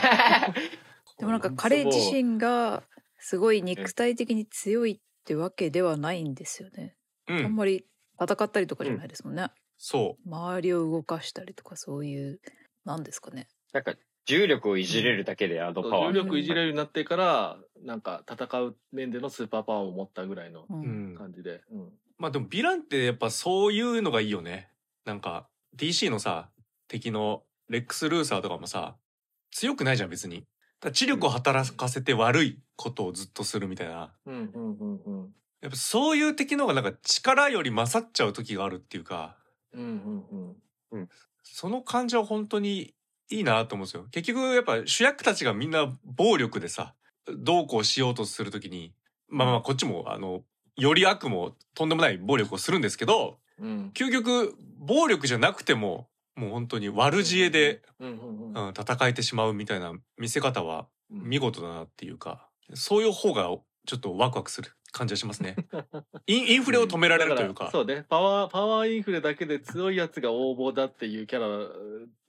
[1.19, 2.83] でもなんか彼自身が
[3.19, 6.95] すごい肉体的に強いってわけではないんですよね。
[7.27, 7.85] うんあんまり
[8.19, 9.49] 戦ったりとかじゃないですもんね。
[9.77, 12.41] そ周りを動かしたりとかそういう
[12.85, 13.47] なんですかね。
[13.71, 16.09] なんか、重力をいじれるだけであのパワー。
[16.09, 21.61] 重力いじれるようになってから、なんか戦う面でのスーパーパワーを持ったぐらいのうう、うんん、感じで。
[21.71, 21.93] うん。
[22.21, 24.69] まあでもヴィランってやっぱそういうのがいいよね
[25.05, 26.50] なんか DC のさ
[26.91, 28.97] 敵のレックス・ルーサーとかもさ
[29.49, 30.39] 強くないじゃん別に。
[30.39, 30.47] だか
[30.89, 34.13] ら知力を働かせて悪いことをずっとするみたいな。
[34.25, 35.36] うんうんうんうん。
[35.62, 39.38] やっぱそういう敵の方がなんか力より勝っちゃう時があるっていうか。
[39.73, 40.56] うんうん
[40.91, 41.10] うん。
[41.43, 42.93] その感じは本当に
[43.30, 44.08] いいなと思うんですよ。
[44.12, 46.93] 結局やっぱ主役たちがみんな暴力でさ
[47.25, 48.93] どうこうしようとする時に
[49.30, 50.41] まあまあこっちもあの
[50.75, 53.91] より悪もとんでもない暴力をするんですけどうん。
[53.93, 63.49] 究極暴力じゃなくてももう本当に悪知恵で、うんうんうんうん、戦えてしまうみたいな見せ方はうん見事だなっていうかそういう方が
[63.85, 65.55] ちょっとワクワクする感じがしますね。
[66.27, 67.71] インインフレを止められるというだか。
[67.71, 68.05] そうね。
[68.09, 71.69] パワー、パワーインフレだけで強いやつが応募だっていうキャラ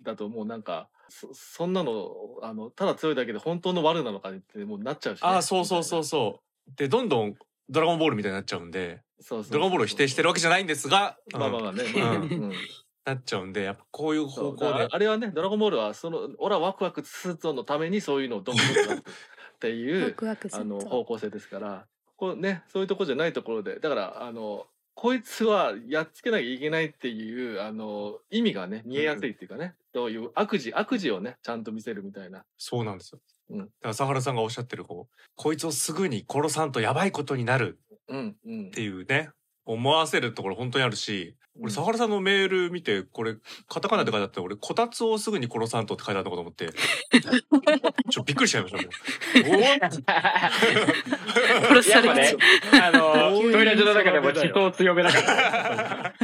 [0.02, 5.28] だともうなんか、そそんなの、あの、ただ強いだけで本当の悪なのかってもうなっちゃうし、ね。
[5.28, 6.72] ああそうそうそうそう。
[6.76, 7.34] でどんどん
[7.68, 11.82] ドラゴンボールみたいになっちゃうんでそうそうそうドラゴンボールを否定してるわけじゃないんですが、うんまあまあまあね。
[11.96, 12.52] まあうんうん
[13.04, 19.02] なっちゃうんでやっぱこういう方向であれはね、ドラゴンボールは、その、俺はワクワクするのためにそういうのをどんどんどっ
[19.58, 21.86] ていう、ワクワクすあの、方向性ですから、
[22.16, 32.44] こうね、そういうとこじゃないところで、だから、あの、こいつはやっつけなきゃいけないっていう、あの、意味がね、見えやすいっていうかね、どういう悪事、悪事をね、ちゃんと見せるみたいな。
[32.58, 33.20] そうなんですよ。
[33.50, 38.70] うんだから佐原さんがおっしゃってるこうこいつをすぐに殺さんとやばいことになるうん、うんっ。
[38.70, 39.30] ていうね
[39.64, 43.36] 思わせるところ本当にあるしうん俺佐原さんのメール見てこれ
[43.68, 46.70] カタカナで書いてあって俺こたつをすぐに殺さんとって書いてあったのかと思って。
[48.10, 48.90] ちょっとびっくりしちゃいましたもう。
[49.60, 49.64] お
[51.74, 52.36] 殺され
[52.82, 56.14] あの、トイレの中でも地層強めだから。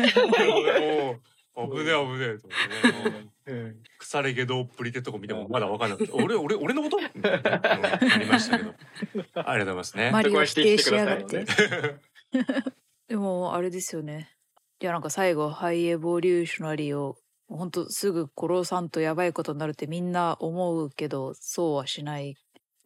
[1.54, 6.12] おー危ねえ危ねえと思ってね腐れ毛どっぷりってとこ見てもまだ分かんなくて。
[6.12, 6.98] 俺俺俺のこと？
[6.98, 8.72] うんなりましたけど。
[8.72, 8.74] あ
[9.14, 10.10] りがとうございますね。
[10.10, 11.44] マリオ否定しやがって。
[13.08, 14.37] でもあれですよね。
[14.80, 17.16] いやなんか最後ハイエボリューショナリーを
[17.48, 22.36] 本当すぐ殺さんとやばいことになるってみんな思うけどそうはしない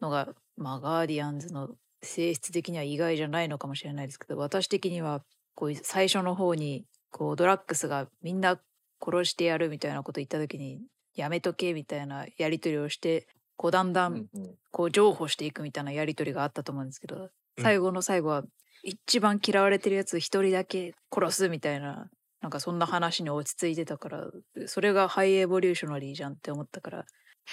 [0.01, 1.69] のがまあガーディアンズの
[2.01, 5.21] 性質的には意外じゃないのかもしれないですけど私的には
[5.55, 8.59] こう最初の方にこうドラッグスがみんな
[8.99, 10.81] 殺してやるみたいなこと言った時に
[11.15, 14.25] やめとけみたいなやり取りをしてこうだんだん
[14.71, 17.29] こう譲歩していくみたいなやり取りがあったと思うんですけど、
[17.61, 18.43] 最後の最後は
[18.83, 22.09] 一番嫌われてるやつ一人だけ殺すみたいな
[22.41, 24.27] なんかそんな話に落ち着いてたから
[24.67, 27.05] それがハイエボリューショナリーじゃんって思ったから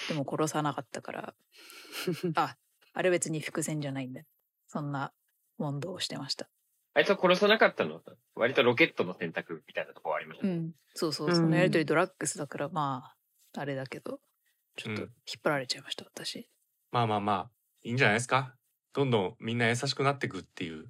[0.09, 1.33] でも殺さなかったから
[2.35, 2.57] あ
[2.93, 4.21] あれ別に伏線じゃないんだ
[4.67, 5.13] そんな
[5.57, 6.49] 問答をしてました。
[6.93, 7.95] あいつを殺さなかったの？
[7.95, 8.01] は
[8.35, 10.53] 割とロケットの選択みたいなところありましたね。
[10.53, 10.71] うん。
[10.93, 13.13] そうそうそのやり取りドラッグスだからま
[13.55, 14.19] ああれだけど
[14.75, 15.07] ちょっとうん。
[15.09, 16.49] 引っ張られちゃいました私。
[16.91, 17.51] まあまあまあ
[17.83, 18.55] いいんじゃないですか？
[18.93, 20.87] どんどんみんな優しくなっていくっていう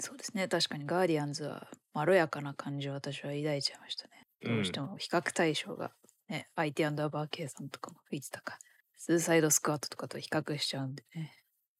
[0.00, 0.48] そうですね。
[0.48, 4.26] 確かにガーディアンズはまろやかな感じを私は抱いちゃいましたね。
[4.42, 5.92] どうしても比較対象が、
[6.28, 8.58] ね、相手アンダーバー K さんとかも吹いてたか、
[8.96, 11.32] スーサイドスクワットとかと比較しちゃうんでね。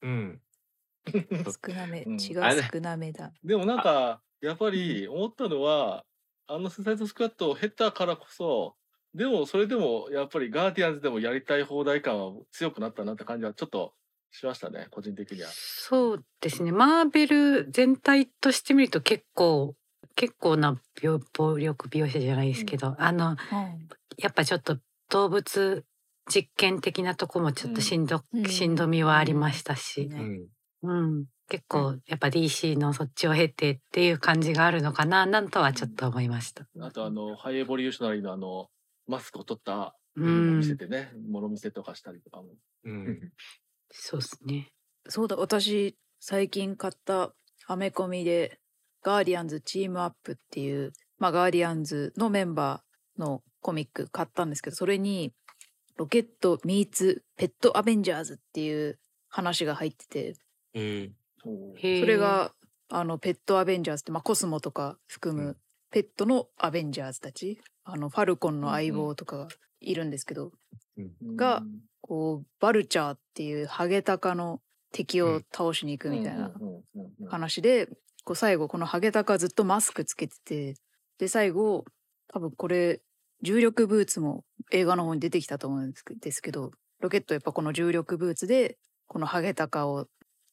[0.02, 0.42] うん。
[1.66, 2.18] 少なめ、うん。
[2.18, 2.34] 少
[2.80, 3.32] なめだ。
[3.42, 6.04] でもなんか、やっぱり思ったのは、
[6.46, 8.76] あのスーサイドスクワットを経たからこそ、
[9.14, 13.94] でもそれでもやっぱりガーディアンズでもやりたい放題感は強くなったなって感じはちょっと
[14.30, 15.48] しましたね、個人的には。
[15.52, 16.72] そうですね。
[16.72, 19.74] マーベル全体として見ると結構、
[20.14, 23.36] 結構な病暴力描写じゃないですけど、あの、
[24.16, 24.78] やっぱちょっと
[25.10, 25.84] 動物
[26.28, 28.44] 実験的なとこもちょっとしんど、うん。
[28.44, 30.16] しんどみはありましたし、ね
[30.82, 31.08] うん。
[31.16, 36.66] うん、結構やっぱ DC のそっちを経てっていう感じがあるのかな、なんとはちょっと思いました。
[36.80, 38.68] あとあの、ハイエボリューショナリーのあの、
[39.06, 42.48] マスクを取った見せてね、物見せとかしたりとかも。
[42.84, 43.32] うん
[43.90, 44.68] そうですね。
[45.08, 47.34] そうだ、私、最近買った
[47.66, 48.58] アメコミで、
[49.02, 55.32] ガーディアンズチームアップっていう、まあ、ガーディアンズのメンバーのコミック買ったんですけど、それに、
[55.96, 58.98] ロケット・ミーツ・ペット・アベンジャーズっていう
[59.28, 60.34] 話が入ってて、
[60.74, 61.10] え。
[61.44, 62.52] ーそれが、
[62.88, 65.56] あの、ペット・アベンジャーズって、まあ、コスモとか含む、うん。
[65.90, 69.48] ペットのアベンジャーズたち、あの、ファルコンの相棒とかが
[69.80, 70.52] いるんですけど、
[71.36, 71.62] が
[72.08, 74.60] こう、バルチャーっていうハゲタカの
[74.92, 76.52] 敵を倒しに行くみたいな
[77.28, 77.88] 話で、
[78.28, 80.74] こう最後このハゲタカずっとマスクつけてて
[81.18, 81.86] で最後
[82.30, 83.00] 多分これ
[83.40, 90.08] 重力ブーツも映画の方に出てきたと思うんですけどロケットやっぱこの重力ブーツでこのハゲタカを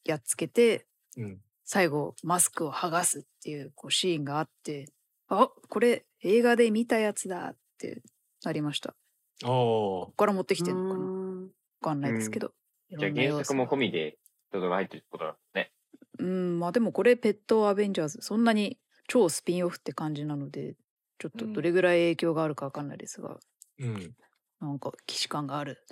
[0.06, 0.86] やっつけて
[1.18, 1.38] うん。
[1.68, 4.86] 最後マスクを剥がすっていうこうシーンがあって
[5.28, 8.02] あこれ映画で見たやつだって
[8.44, 8.94] なりました。
[9.42, 11.04] ここから持ってきてるのかな？
[11.04, 11.50] わうん
[11.82, 12.52] かんないですけど、
[12.88, 14.18] いじゃあ原作もが込みで
[14.50, 15.72] 人が入ってるってことだね。
[16.18, 20.74] うんまあでもこれペットアベンジャーズそんなに超スピンオフって感じなので
[21.18, 23.38] ちょっとどれぐらい影響があるかわかんないですが、
[23.78, 24.14] うん。
[24.60, 25.84] なんか既視感があるっ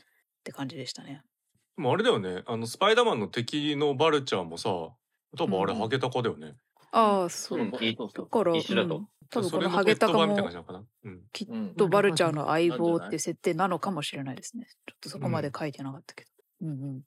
[0.42, 1.22] て感じでしたね。
[1.76, 2.42] でもあれだよね。
[2.46, 6.54] あのスパイダーマンの敵のバルチャーもさ、多分あれうんハゲタカだよね。
[6.92, 10.36] ああそう、うんだから、一緒だとうん多分このハゲタカも。
[11.32, 14.66] きっうんとバルチャーの相棒って設定なのかもしれないですね。
[14.86, 16.30] ちょっとそこまで書いてなかったけど。
[16.62, 17.02] うんうん。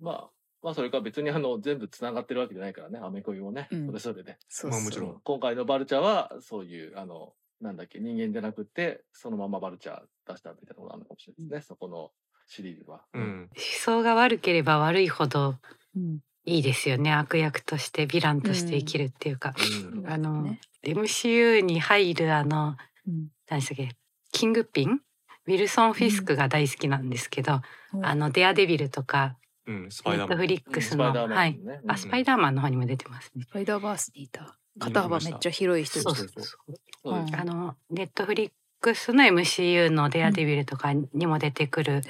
[0.00, 0.30] まあ、
[0.62, 4.38] まあそれから別にあの全部つながってるわけじゃないからね、アメコミもね、うんそれぞれで。
[4.48, 4.78] そうそう。
[4.78, 12.10] まあもちろん今回のバルチャーはそういう、あの、なんだっけ、人間じゃなくて、そのままバルチャー出したみたいなことがあるのかもしれないですね、そこの
[12.46, 13.04] シリーズは。
[13.14, 13.22] うん。
[13.22, 15.56] 思想が悪ければ悪いほど
[15.96, 17.12] うんいいですよね。
[17.12, 19.54] 悪役としてヴィランとして生きるっていうか、
[19.94, 20.10] うん。
[20.10, 20.60] あの、ね。
[20.84, 22.76] MCU に入るあの
[23.06, 23.28] うん。
[23.48, 23.94] 何でしたっけ？
[24.32, 25.00] キングピン？
[25.46, 27.60] ウィルソン・フィスクが大好きなんですけど、
[27.94, 28.06] うん。
[28.06, 29.90] あのデアデビルとかうん。
[29.90, 30.12] スネ。
[30.12, 31.98] ットフリックスの、スパイダーマンはい。
[31.98, 33.44] スパイダーマンの方にも出てますね。
[33.44, 34.56] スパイダーバースにいた。
[34.78, 36.00] 肩幅めっちゃ広い人。
[36.00, 37.34] そうそうそうそうですうん。
[37.34, 42.02] あのネットフリックスの MCU のデアデビルとかにも出てくるん。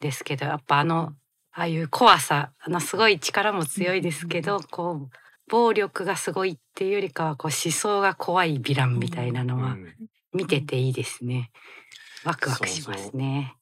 [0.00, 1.14] ですけど、やっぱあの
[1.58, 5.10] ああいう怖さあのすごい力も強いですけど、こう
[5.50, 9.94] 暴力がすごいっていうよりかはこう思想が怖いヴィランみたいなのはうん。
[10.34, 11.50] 見てていいですね。
[12.24, 13.56] ワクワクしますね。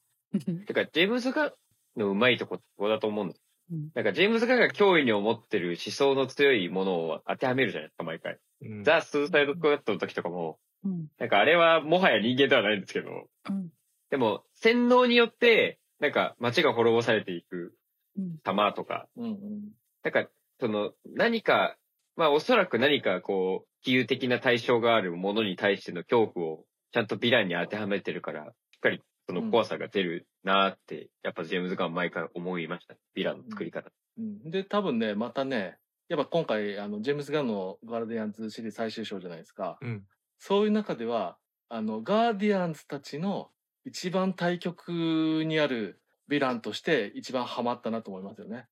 [0.66, 1.52] て か、ジェームズ・ガン
[1.96, 3.40] のうまいとこ、だと思うんです。
[3.70, 8.38] うんなんか、ジェームズ・ガンが脅威に思ってる思想の強いものを当てはめるじゃないですか、毎回。
[8.62, 13.70] うんザ・スーサイド・スクワットの時とかも、うんなんかあれはもはや人間ではないんですけど、うん
[14.11, 17.74] でも、洗脳によって、なんか街が滅ぼされていく
[18.18, 19.72] うん様とか、うんうん
[20.03, 20.29] なんか、
[20.61, 21.77] その、何か、
[22.14, 32.94] まあおそらく何かこう、比喩的な対象があるものに対しての恐怖をちゃんとヴィランに当てはめてるから、しっかりその怖さが出るなーって、やっぱジェームズ・ガン毎回思いました。
[33.16, 33.90] ヴィランの作り方。
[34.18, 39.79] うんで、多分ね、またね、やっぱ今回、あの、ジェームズ・ガンのガーディアンズシリーズ最終章じゃないですか。
[39.81, 40.05] うん。
[40.38, 41.38] そういう中では、
[41.70, 43.50] あの、ガーディアンズたちの
[43.85, 48.66] 一番対極にあるヴィランとして一番ハマったなと思いますよね。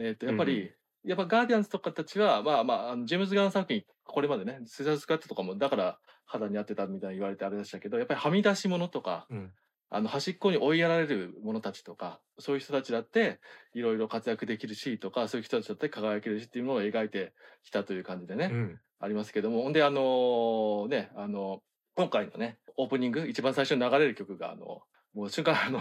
[0.00, 0.72] えっ、と、やっぱり、
[1.04, 9.52] やっぱガーディアンズとかたちは、まあまあ、あのジェームズ・ガン作品、これまでね、スーサイドスクワッドとかも、だから肌に合ってたみたいに言われてあれでしたけど、やっぱりはみ出し者とか、うん。
[9.92, 13.40] あの端っこに追いやられる者たちとかそういう人たちだって
[13.74, 17.32] いろいろ活躍できるしとかそういう人たちだって輝けるしっていうのを描いて
[17.64, 18.80] きたという感じでね、うん。
[19.00, 21.60] ありますけどもほんであのねあの
[21.96, 24.82] 今回のねオープニング一番最初に流れる曲があの
[25.14, 25.80] もう瞬間あの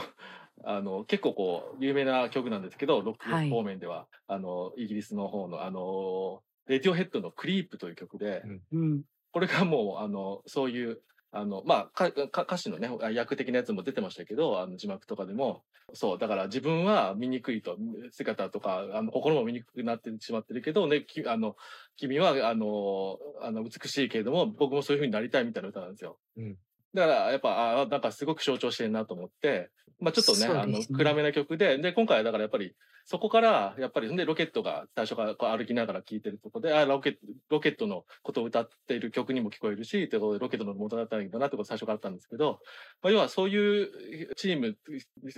[0.64, 3.50] あの結構こう有名な曲なんですけどロックはい。
[3.50, 17.78] 方面では、あのイギリスの方のあのレディオヘッドの「クリープ」という曲で、うん、これがもう、あの、そういう、あの、まあ、かか歌詞のね、役的なやつも出てましたけど、あの字幕とかでも、そう、だから自分は醜いと、
[18.12, 21.56] 姿とか、あの、心も醜くなってしまってるけど、ね、きあの、
[21.98, 26.18] 君は、あの、あの、美しいけれども、僕もそういう風になりたいみたいな歌なんですよ。
[26.38, 26.58] うん
[26.94, 32.76] だから、やっぱ、あなんかすごく象徴してるなと思って、まあちょっとね、あの、暗めな曲で、で、今回はだからやっぱり、
[33.06, 42.60] そこから、やっぱり、で、ロケットが最初からこう歩きながら聴いてるとこで、あ、ロケット、ロケットのことを歌っている曲にも聞こえるし、ということで、ロケットの元だったらいいんだなってことが最初からあったんですけど、
[43.02, 44.78] まあ、要はそういうチーム、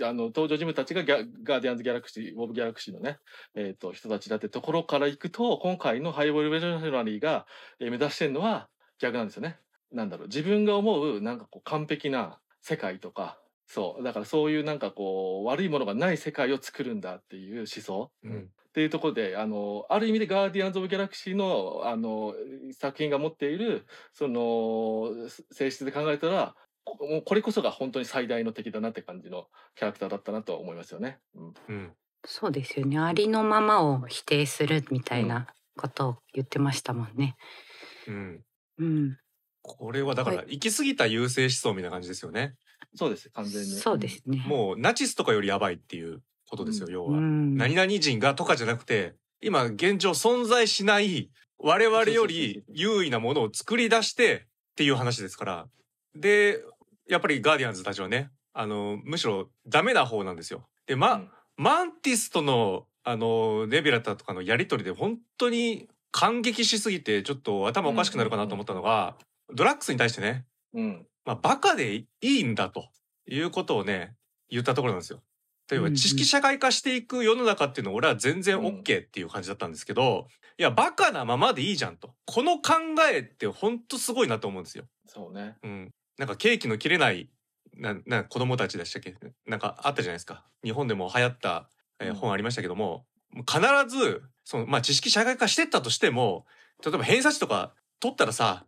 [0.02, 3.18] あの、登場人物たちがギャガーディアンズ・ギャラクシー、ウォブ・ギャラクシーのね、
[3.54, 7.46] えっ、と、人たちだってところから行くと、今回のハイボール・ベジョナリーが、
[7.80, 9.58] えー目指してるのは逆なんですよね。
[9.92, 18.12] なんだろう、自分が思う、なんかこう、完璧な世界とか、そう、だからそういうなんかこう、悪いものがない世界を作るんだっていう思想。
[18.24, 18.50] うん。
[18.72, 22.34] っていうところで、あの、ある意味でガーディアンズ・オブ・ギャラクシーの、あの、
[22.72, 23.84] 作品が持っている、
[24.14, 31.20] その、性質で考えたら、こもうこれこそが本当に最大の敵だなって感じのキャラクターだったなと思いますよね。
[31.34, 31.54] うん。
[31.68, 31.92] うん。
[32.24, 37.36] そうですよねありのままを否定するみたいなことを言ってましたもんね。
[38.06, 38.44] うん。
[38.78, 39.18] うん、
[39.62, 42.54] これはだからは行き過ぎた優勢思想みたいな感じですよね。
[42.94, 43.70] そうです、完全に。
[43.70, 44.42] そうですね。
[44.46, 47.18] もうナチスとかよりやばいっていうことですよ、要は。
[47.18, 55.66] うん、何々人がとかじゃなくて、今現状存在しない我々より優位なものを作り出してっていう話ですから。
[56.14, 56.62] で、
[57.08, 60.66] やっぱりガーディアンズたちはね、あの、むしろダメな方なんですよ。
[60.86, 69.16] で、ま、うんマンティスとのあのネビュラとかのやり取りで本当に感激しすぎてちょっと頭おかしくなるかなと思ったのが、
[69.52, 71.06] ドラッグスに対してね、うん。
[71.24, 72.88] まあ、バカでいいんだと
[73.26, 74.14] いうことをね
[74.50, 75.22] 言ったところなんですよ。
[75.70, 80.26] 例えばうんうん知識社会化していく世の中っていうのは俺は全然うん OK っていう感じだったんですけど、
[80.58, 82.72] いやバカなままでいいじゃんとこの考
[83.12, 84.84] えって本当すごいなと思うんですよ。
[85.06, 85.56] そうね。
[85.62, 87.30] うん、なんかケーキの切れない
[87.76, 89.14] なな子供たちでしたっけ？
[89.46, 91.68] なんかあったじゃないですか日本でも流行った、
[92.00, 93.06] えーうん本ありましたけども、
[93.48, 96.44] 必ずその、まあ、知識社会化してったとしても
[96.84, 98.66] 例えば偏差値とか取ったらさ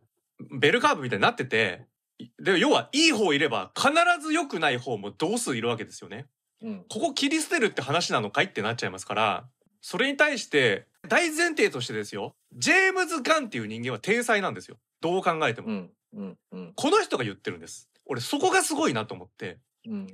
[0.59, 1.87] ベルカーブみたいになってて
[2.19, 3.91] いで要はいい方いれば必
[4.21, 6.27] ず良くない方も同数いるわけですよね。
[6.63, 6.85] うん。
[6.89, 9.47] ここ切り捨てるって話なのかいってなっちゃいますから
[9.81, 15.69] それに対して大前提としてですよジェームズ・ガンっていう人間は天才なんですよどう考えても。
[15.69, 15.91] うん。
[16.15, 16.39] うん。
[16.53, 16.73] うん。
[16.75, 17.91] この人が言ってるんです。
[18.07, 19.59] 俺そこがすごいなと思って。
[19.87, 20.07] うん。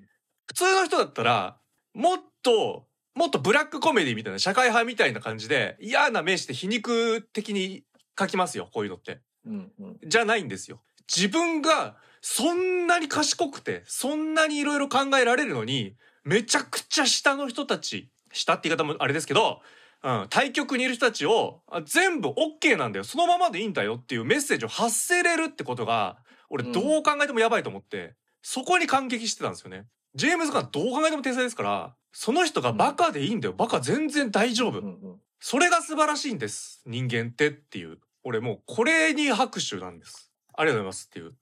[0.47, 1.59] 普通の人だったら、
[1.95, 7.85] もっと、もっとブラックコメディみたいな、社会派みたいな感じで、嫌な目して皮肉的に
[8.19, 9.21] 書きますよ、こういうのって。
[9.47, 9.73] うん。
[9.79, 9.99] うん。
[10.05, 10.81] じゃないんですよ。
[11.15, 19.63] 自分がそんなに賢くて、そんなにいろいろ考えられるのに、めちゃくちゃ下の人たち、下って言い方もあれですけど、
[20.03, 26.17] うん、対極にいる人たちをあ全部 OK なんだよそのままでいいんだよっていうメッセージを発せれるってことが
[26.49, 29.87] 俺うんどう考えてもやばいと思って、そこに感激してたんですよね。
[30.15, 34.85] ジェームズ・ガンどう考えても天才ですからその人がバカでいいんだよバカ全然大丈夫、うん。
[34.87, 35.21] うん。
[35.39, 40.33] それが素晴らしいんです人間ってっていう俺もうこれに拍手なんです。
[40.55, 41.35] ありがとうございますっていう、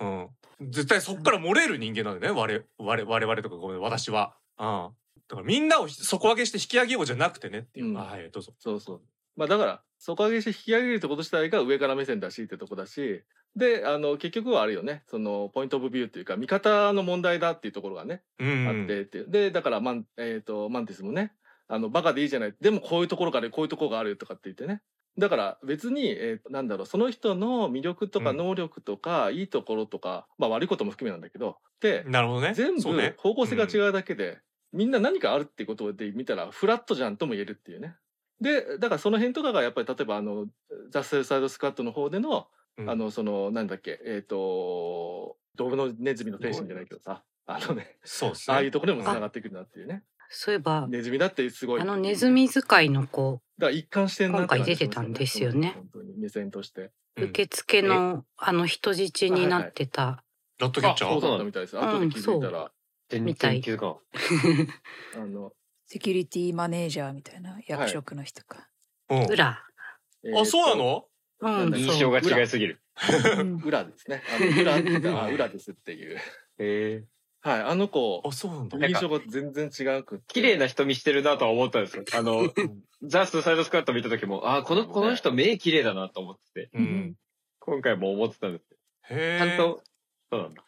[0.00, 2.32] うん、絶対そっから漏れる人間なんでね。
[2.32, 4.88] 我我我々とかごめん私は、うん、
[5.28, 7.98] だからみんなを底上げして引き上げようじゃなくてねっていう、うん。
[7.98, 8.54] あはいどうぞ。
[8.58, 9.00] そうそう。
[9.36, 13.22] まあだから、底上げして引き上げるってこと自体が上から目線だしってとこだし、
[13.56, 15.02] で、あの、結局はあるよね。
[15.08, 18.68] その、ポイントオブビューっていうか、見方の問題だっていうところがね、うん。
[18.68, 19.30] あってっていう。
[19.30, 21.32] で、だから、マン、えっ、と、マンティスもね、
[21.68, 22.54] あの、バカでいいじゃない。
[22.60, 24.82] でもこういうところからこういうところがあるとかって言ってね。
[25.18, 28.36] だから別に、えーなんだろう、その人の魅力とかうん。
[28.36, 32.54] 能力とか、いいところとか、まあ悪いことも含めなんだけど、で、なるほどね。
[32.54, 34.40] 全部方向性が違うだけで、
[34.72, 37.94] みんな何かあるってことで見たらフラットじゃんとも言えるっていうね。
[38.40, 40.46] で、だからその辺とかがやっぱり例えばあの、
[40.90, 42.90] ザ・スーサイド・スカットの方での、うん。
[42.90, 48.36] あの、その、なんだっけ、えっ、と、道具のネズミの天使じゃないけどさ、あのね、そうね。
[48.48, 50.02] ああいうところにも繋がってくるなっていうね。
[50.28, 51.80] そういえば、ネズミだってすごい。
[51.80, 56.80] あのネズミ使いの子、だから一貫してんな今回出てたんですよね本当に目線として。
[56.82, 60.24] うん受付のあの人質になってた、
[60.58, 61.12] ラットキャッチャー？
[61.12, 61.78] そうだったみたいです。
[61.78, 62.72] 後で気づいたら、
[63.08, 63.62] 全みたい。
[65.16, 65.52] あの、
[65.86, 68.68] セキュリティマネージャーみたいな役職の人か。
[69.10, 69.64] うん裏。
[70.24, 71.06] えーとあそうなの？
[71.40, 72.80] うん、印象が違いすぎる。
[73.38, 74.22] うん 裏ですね。
[74.36, 76.16] あの裏って言ったらあ裏ですっていう。
[76.16, 76.20] へ
[76.58, 77.04] え。
[77.44, 78.78] はい、あの子、あそうなんだ。
[78.88, 80.24] 印象が全然違うくって。
[80.28, 82.04] 綺麗な瞳してるなとは思ったんですよ。
[82.14, 82.50] あの、
[83.02, 87.14] ザ・スーサイド・スクワット見た時も、あーこの、この人目綺麗だなと思ってて、うん。
[87.58, 88.64] 今回も思ってたんです
[89.08, 89.82] けへちゃんと、
[90.30, 90.64] そうなんだ。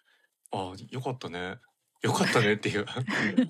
[0.52, 1.56] あよかったね。
[2.02, 2.84] よかったねっていう。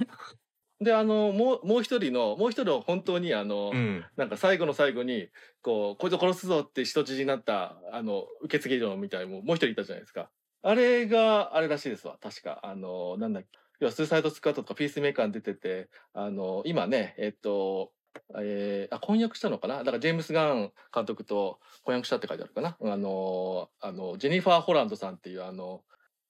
[0.81, 4.05] で、あの、もう、もう一人の、もう一人の本当にあの、うん。
[4.17, 5.31] なんか最後の最後に、
[5.63, 10.31] こう、こいつを殺すぞって人質になった、あの、受付嬢みたいなももう一人いたじゃないですか。
[10.69, 12.19] あれが、あれらしいですわ。
[12.21, 12.59] 確か。
[12.65, 13.49] あの、なんだっけ。
[13.79, 17.93] 要は、スーサイドスクワットとかピースメーカーに出てて、あの、今ね、えっと、
[18.37, 25.83] えー、あ、婚約したのかなだから、ジェームス・ガン監督と婚約したって書いてあるかなあの、あの、ジェニファー・ホランドさんっていう、あの、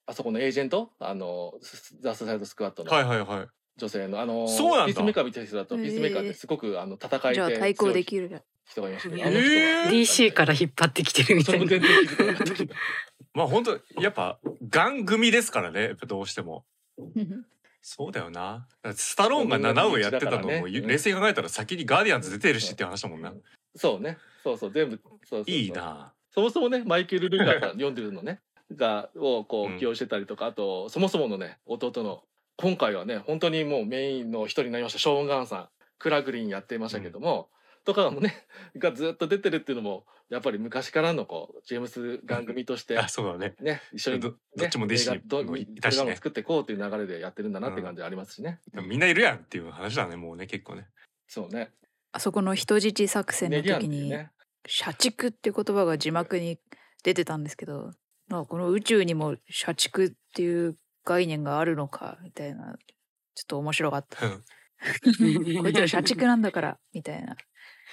[0.05, 0.91] あそこのエージェント？
[0.99, 2.93] あの、スザ・スーサイドスクワットの。
[2.93, 8.43] はいはいはい女性のあのそうなんだピースメーカー見てる人だとピースメーカーってすごくあの戦いじゃあで対抗でるきる。
[8.69, 11.67] 人がいましたけど、えあの人ーが DC から引っ張ってきてるみたいな。
[13.37, 14.39] まあ本当やっぱ
[14.71, 16.65] ガン組ですからねやっぱどうしても。
[17.83, 18.67] そうだよな。
[18.95, 23.35] スタローンが7上やってたのも、ね冷静に考えたら先にガーディアンズ出てるしって話だもんな、
[23.77, 24.17] そうね。
[24.43, 24.73] そうそう。
[24.73, 26.15] 全部そういいな。
[26.35, 28.41] そもそもねマイケル・ルガーさん読んでるのね。
[28.75, 32.25] がをこうんう起用してたりとか、あとそもそものね弟の
[32.57, 35.69] 今回はね本当にもうメインの一人になりましたショーン・ガンさん。
[35.99, 37.49] クラグリンやってましたけども、
[37.87, 45.09] とかもね がずっと出てるっていうのもやっぱり昔からのこうジェームス・ガン組としてあそうだねね、一緒に、どね、どっちも弟子
[45.45, 48.61] もいたしね作っていこうという流れでやってるんだなって感じありますしね。
[48.75, 50.89] みんないるやんっていう話だねもうね結構ね
[51.29, 51.73] そうね。
[52.13, 54.31] あそこの人質作戦の時に、ていうね。
[54.67, 56.59] 社畜って言葉が字幕に
[57.05, 57.93] 出てたんですけど、
[58.29, 62.77] なんかこの宇宙にも社畜っていう概念があるのかみたいな、
[63.35, 64.19] ちょっと面白かった。
[65.63, 67.37] こいつら社畜なんだからみたいな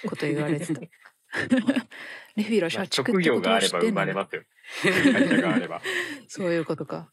[0.08, 0.80] こと言われてた。
[2.36, 4.42] レフィラ社畜って職業があれば生まれますよ。
[4.82, 5.80] 会社があれば。
[6.28, 7.12] そういうことか。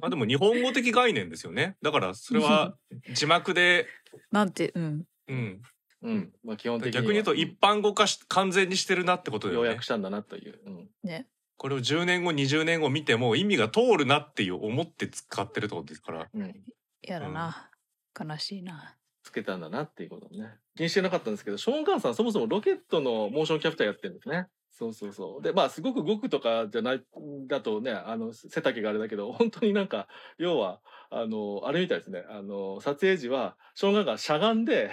[0.00, 2.76] まあでも日本語的概念ですよねだからそれは
[3.12, 3.86] 字幕で
[4.30, 5.04] なんて、うん。
[5.28, 5.62] うん
[6.02, 6.32] うん。
[6.42, 10.60] まあ基本的には逆に言うと一般語化し完全にしてるなってことだよね要約したんだなという。
[10.64, 10.88] うん。
[11.02, 11.28] ね。
[11.56, 16.64] これを10年後20年後見ても意味が通るなっていう思って使ってるってことですからうん。
[17.02, 17.70] やだな。
[18.18, 18.96] 悲しいな。
[19.22, 20.54] つけたんだなっていうことをね。
[20.76, 24.46] 気にしてなかったんですけど、ショーン・ガンさんそもそもロケットのモーションキャプチャーやってるんですね。
[24.70, 25.42] そうそうそう。
[25.42, 27.02] で、まあ、すごく動くとかじゃない、
[27.46, 30.08] だとね、あの、背丈があれだけど、本当になんか、
[30.38, 32.24] 要は、あの、あれみたいですね。
[32.30, 34.90] あの、撮影時は、ショーン・ガンがしゃがんで、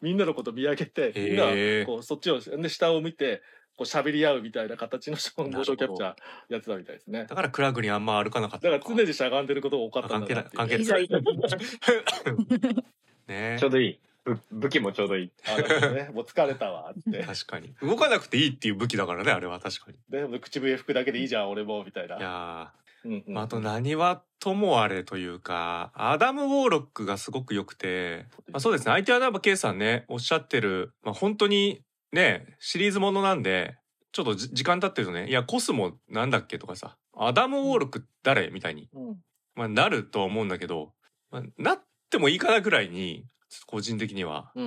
[0.00, 1.44] みんなのこと見上げて、みんな
[1.86, 3.42] こう、そっちを、で、下を見て、
[3.76, 6.14] こう喋り合うみたいな形のショーンモーションキャプチャー
[6.48, 7.26] やってたみたいですね。
[7.26, 11.22] だからクラグにあんま歩かなかっただのから常にしゃがんでることが多かったんだなっていう関係ない膝痛い。
[13.28, 13.56] ね。
[13.58, 13.98] ちょうどいい。
[14.24, 15.32] ぶ武器もちょうどいい。
[15.46, 17.22] あのね、 もう疲れたわって。
[17.22, 17.74] 確かに。
[17.80, 19.60] 動かなくていいっていう武器だからねあれは。
[19.60, 19.98] 確かに。
[20.08, 22.16] で、口笛吹くだけでいいじゃん、俺も、みたいな。
[22.16, 22.72] いや
[23.04, 23.18] うんうん。
[23.20, 28.92] ー、まあ、あと何はともあれというかアダム・ウォーロックがすごく良くて、まあ、そうですね。
[28.92, 33.76] 相手はナバケイさんねおっしゃってる、まあ、本当にねシリーズものなんで
[34.12, 38.50] ちょっとじ時間経ってるとねいやコスモなんだっけとかさアダム・ウォーロック誰？
[38.50, 39.16] みたいに、うん。
[39.54, 40.92] まあ、なるとは思うんだけど、
[41.30, 44.64] まあ、なってもいいかなぐらいにちょっと個人的にはうん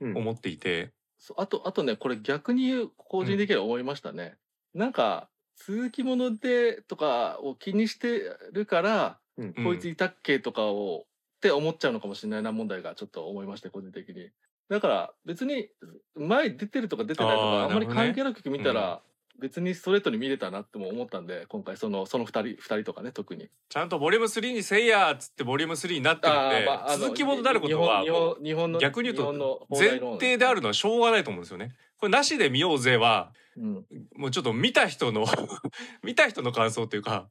[0.00, 0.10] うん。
[0.10, 0.16] うん。
[0.18, 4.36] 思っていて、そうあと、あとね、これ逆に個人的には思いましたね。
[4.74, 9.54] なんか、続きものでとかを気にしてるから、うん。
[9.54, 11.06] こいついたっけとかを、
[11.36, 14.30] って思っちゃうのかもしれないな問題がちょっと思いまして、個人的に。
[14.68, 15.70] だから別に
[16.14, 18.06] 前出てるとか出てないとあーかあんまりなるほどね。
[18.08, 19.00] 関係なく見たら
[19.40, 28.02] 別にストレートに見れたなっても思ったんで今回そのその二人二人とかね特にちゃんとボリューム3にせいやーっつってボリューム3になってるんで、ーまあ続きものであることは
[28.42, 31.74] 日本の逆に言うと前提であるのはしょうがないと思うんですよね。
[31.98, 33.84] これなしで見ようぜはうん
[34.16, 35.24] もうちょっと見た人の
[36.02, 37.28] 見た人の感想というか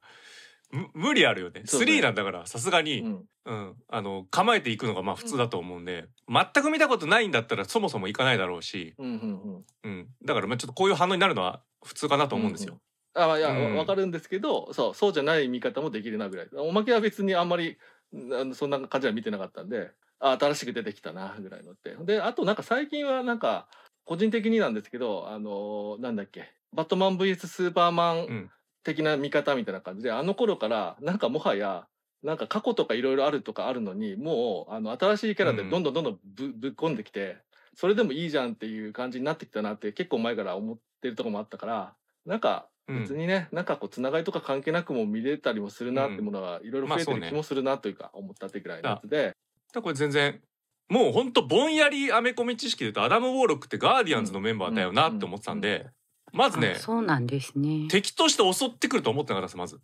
[0.94, 1.62] 無理あるよね。
[1.64, 1.92] そうね。
[1.92, 3.24] 3なんだからさすがに、うん。
[3.46, 9.64] うん、あの構えていくのがまあ普通だと思うんで、全く見たことないんだったらそもそもいかないだろうし、うんうんうん。
[9.84, 12.78] うん、だからまあちょっとこういう反応になるのは普通かなと思うんですよ。
[13.14, 13.76] あまあいや、うん。
[13.76, 16.48] わかるんですけどそうそうじゃない見方もできるなぐらい。
[16.58, 17.78] おまけは別にあんまり
[18.12, 19.90] あのそんな感じは見てなかったんで
[20.20, 21.96] あ新しく出てきたなぐらいのって。
[22.04, 23.68] であとなんか最近はなんか
[24.04, 26.52] 個人的になんですけどあのなんだっけ。
[26.74, 28.50] バットマン VS スーパーマンうん
[28.84, 30.02] 的な見方みたいな感じ。
[30.02, 31.86] で、あの頃からなんかもはや
[32.22, 37.36] なんか過去とかいろいろあるとかあるのにもうあの新しいキャラでどんどんどんどんぶ,、ぶっ込んできて
[37.74, 41.94] それでもいいじゃんっていう感じになってきたなって結構前から思ってるとこもあったから
[42.26, 43.00] なんかうん。
[43.02, 49.32] 別にね、なんかこうつながりとか関係なくも見れたりもするなってものがいろいろ増えてる気もするなというか思ったってぐらいのやつで、
[49.72, 50.40] だこれ全然
[50.88, 55.86] もうほんとぼんやりアメコミ知識で言うとアダム・ウォーロックってガーディアンズのメンバーだよなって思ってたんで、
[56.32, 57.88] まずねあそうなんですね。
[57.88, 59.80] 敵として襲ってくると思ってなかったですまず。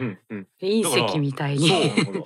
[0.00, 1.70] うんうん隕石みたいに。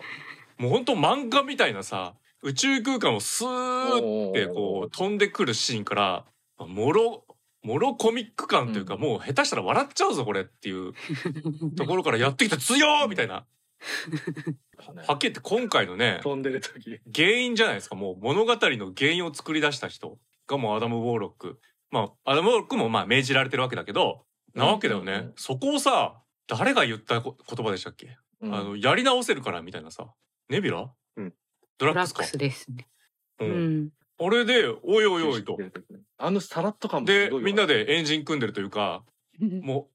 [0.59, 6.25] もうほんと漫画みたいなさ宇宙空間をスーってこう飛んでくるシーンから
[6.59, 7.25] もろ
[7.63, 9.01] もろコミック感というか、うん。
[9.01, 10.93] もう下手したら笑っちゃうぞこれっていう
[11.77, 13.47] ところからやってきた強ーみたいな。
[15.07, 17.01] はっきり言って今回のね飛んでる時。
[17.15, 17.95] 原因じゃないですか。
[17.95, 21.59] もう物語の原因を作り出した人がもうアダム・ウォーロック
[21.95, 24.25] まあアダム・ウォーロックもまあ命じられてるわけだけど
[24.55, 25.19] なわけだよね、うん。
[25.19, 28.55] うんうんそこをさ誰が言ったこ言葉でしたっけ、うん。
[28.55, 30.09] あのやり直せるからみたいなさ。
[30.51, 31.33] ネビラ、うん。
[31.79, 32.19] ドラッグスか？
[32.19, 32.87] ブラックスですね。
[33.41, 33.85] ううん。
[33.85, 33.89] ん。
[34.19, 35.57] あれでおいおいおいと。
[36.19, 39.03] あのさらっと感もすでみんなでエンジン組んでるというか
[39.41, 39.89] も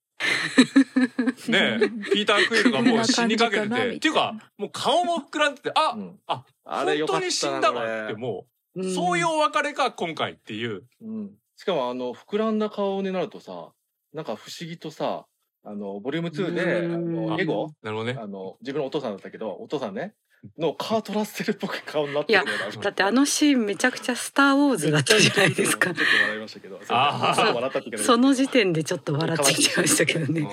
[1.47, 6.20] う ねえピーター・クイルがもう死にかけてて っていうかもう顔も膨らんでてあ、うん。
[6.28, 8.93] あ本当に死んだわってこもう、うん。
[8.93, 10.84] そういうお別れか今回っていう。
[11.02, 13.72] うん、しかもあの膨らんだ顔になるとさ
[14.14, 15.26] なんか不思議とさ
[15.66, 17.28] あのボリューム2であうん。
[17.28, 18.18] のエゴなるほどね。
[18.18, 20.14] あの自分のお父さんだったけどお父さんね
[20.57, 22.45] のカートラッセルっぽく顔になっていや
[22.82, 25.95] だってあのシーンめちゃくちゃスター・ウォーズだったじゃないですかちょっ。
[25.97, 27.45] と笑いましたけどあー。
[27.45, 30.47] そう笑ったって言うけどその時点でちょっと笑っちゃいましたけどね。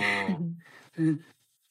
[0.98, 1.06] うん。
[1.06, 1.20] うん。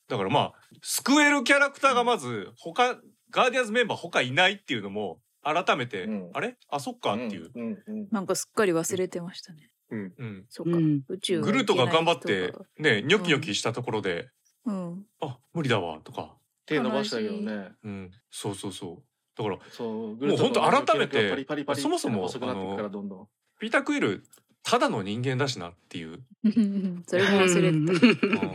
[0.08, 2.96] だからまあ救えるキャラクターがまず他
[3.32, 6.30] ガーディアンズメンバー他いないっていうのも改めて、うん。
[6.34, 6.58] あれ？
[6.70, 7.78] あそっかっていう、うんうん。
[7.88, 9.70] うんなんかすっかり忘れてましたね。
[9.92, 10.46] うん。
[10.50, 10.78] そうか。
[10.78, 11.04] うん。
[11.08, 14.30] 宇宙グルートが頑張ってねニョキニョキしたところで、
[14.66, 15.06] うん。
[15.22, 16.36] あ無理だわとか、
[16.66, 17.70] 手伸ばしたけどね。
[17.84, 19.04] うん、そうそうそう。
[19.38, 19.88] だからそう
[20.26, 23.28] もうほんと改めてパリパリパリそもそも細くなっていくからどんどん。
[23.60, 24.24] ピーター・クイル
[24.64, 26.24] ただの人間だしなっていう、
[27.06, 28.46] それも忘れてた。
[28.46, 28.54] うん。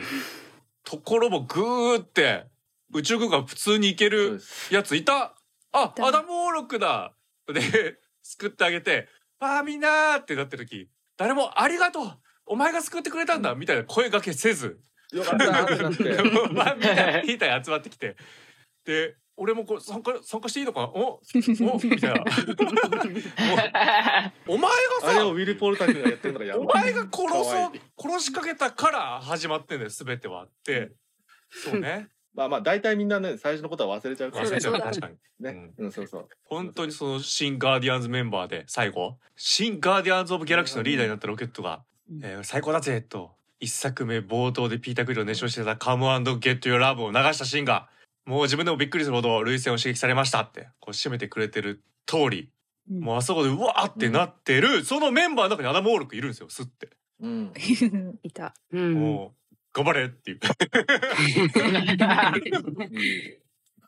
[0.82, 2.46] ところもグーって
[2.92, 5.36] 宇宙空間普通に行けるやついた
[5.72, 7.12] あいたアダム・ウォーロックだ。
[7.52, 9.08] で 救ってあげて
[9.40, 12.18] 「あーみんな!」ってなってる時誰も「ありがとう。
[12.46, 14.80] お前が救ってくれたんだ」みたいな声掛けせず。
[15.12, 16.22] よかったってなって。
[16.52, 18.16] まあみんなピーターに集まってきて。
[18.84, 20.86] で俺もこれ参加参加していいのかな？
[20.88, 21.20] おお
[21.82, 22.22] みたいな。
[24.46, 27.80] お前がさあれをウィル・ポルタ君がやってるのがやばいお前が殺そういい。
[27.98, 30.44] 殺しかけたから始まってんだよ全ては。
[30.44, 30.92] って。
[31.50, 34.46] そうねまあまあ大体みんなね最初のことは忘れちゃうから。
[34.46, 35.72] 忘れちゃう確かにね。
[35.78, 35.92] うん。
[35.92, 36.28] そうそう。
[36.44, 39.18] 本当にその新ガーディアンズメンバーで最後。
[39.36, 46.04] 新ガーディアンズ・オブ・ギャラクシーのリーダーになったロケットがうん「えー最高だぜ!」と一作目冒頭でピーター・クリルを熱唱してた「カム
[46.38, 47.88] ゲット・ヨー・ラブ」を流したシーンが
[48.26, 52.50] もう自分でもびっくりするほど涙腺を刺激されましたってこう締めてくれてる通り。
[52.90, 53.00] うん。
[53.00, 56.88] もうあそこでうわーってなってる、そのメンバーの中にアダム・オールクいるんですよすって、
[57.20, 57.52] うん。
[58.22, 58.54] いた。
[58.72, 58.94] うん。
[58.94, 59.39] もう
[59.82, 60.40] 頑張れっていう。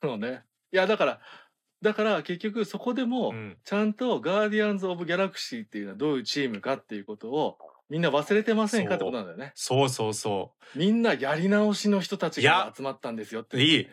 [0.03, 0.43] そうね。
[0.73, 1.21] いやだから
[1.83, 3.57] だから結局そこでも、うん。
[3.65, 7.59] ちゃんとガーディアンズ・オブ・ギャラクシーっていうのはどういうチームかっていうことを
[7.91, 9.53] みんな忘れてませんかってことなんだよね。
[9.55, 13.61] そうそうそみんなやり直しの人たちが集まったんですよってう。
[13.61, 13.89] いい。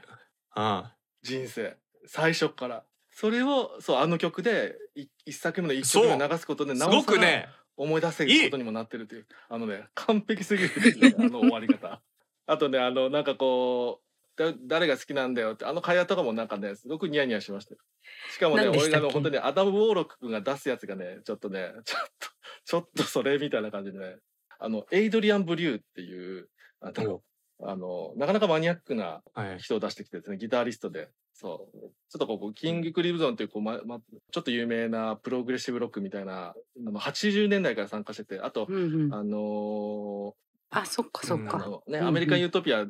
[0.56, 0.84] うん。
[1.24, 1.78] 人生。
[2.06, 2.84] 最初から。
[3.12, 7.50] それをそうあの曲でい一作目の一曲目を流すことですなごくね
[7.80, 10.70] 思い出せることにもなってるっていうあのね完璧すぎる
[11.00, 12.02] ね あの終わり方。
[12.46, 14.02] あとねあのなんかこ
[14.38, 17.80] うだ誰が好きなんだよってあの会話とかもなんかねすごくニヤニヤしましたよ。
[18.34, 19.06] しかもね俺何でしたっけ？
[19.06, 22.28] あの本当にアダム・ウォーロック君が出すやつがねちょっとねちょっと
[22.66, 24.18] ちょっとそれみたいな感じでね
[24.60, 26.50] あのエイドリアン・ブリューっていう
[26.82, 27.24] あの
[27.62, 29.60] あのなかなかマニアックなはい。
[29.60, 31.10] 人を出してきてですねギタリストで
[31.40, 31.78] そう。
[31.78, 34.00] ちょっとこうキング・クリムゾンというこう、まま、
[34.32, 39.14] ちょっと有名なプログレッシブロックみたいなあの80年代から参加しててあと、うんうん。
[39.14, 40.36] あの
[40.70, 41.58] あ、そっかそっか。
[41.60, 42.08] のね、うんうん。
[42.08, 42.86] アメリカン・ユートピアあ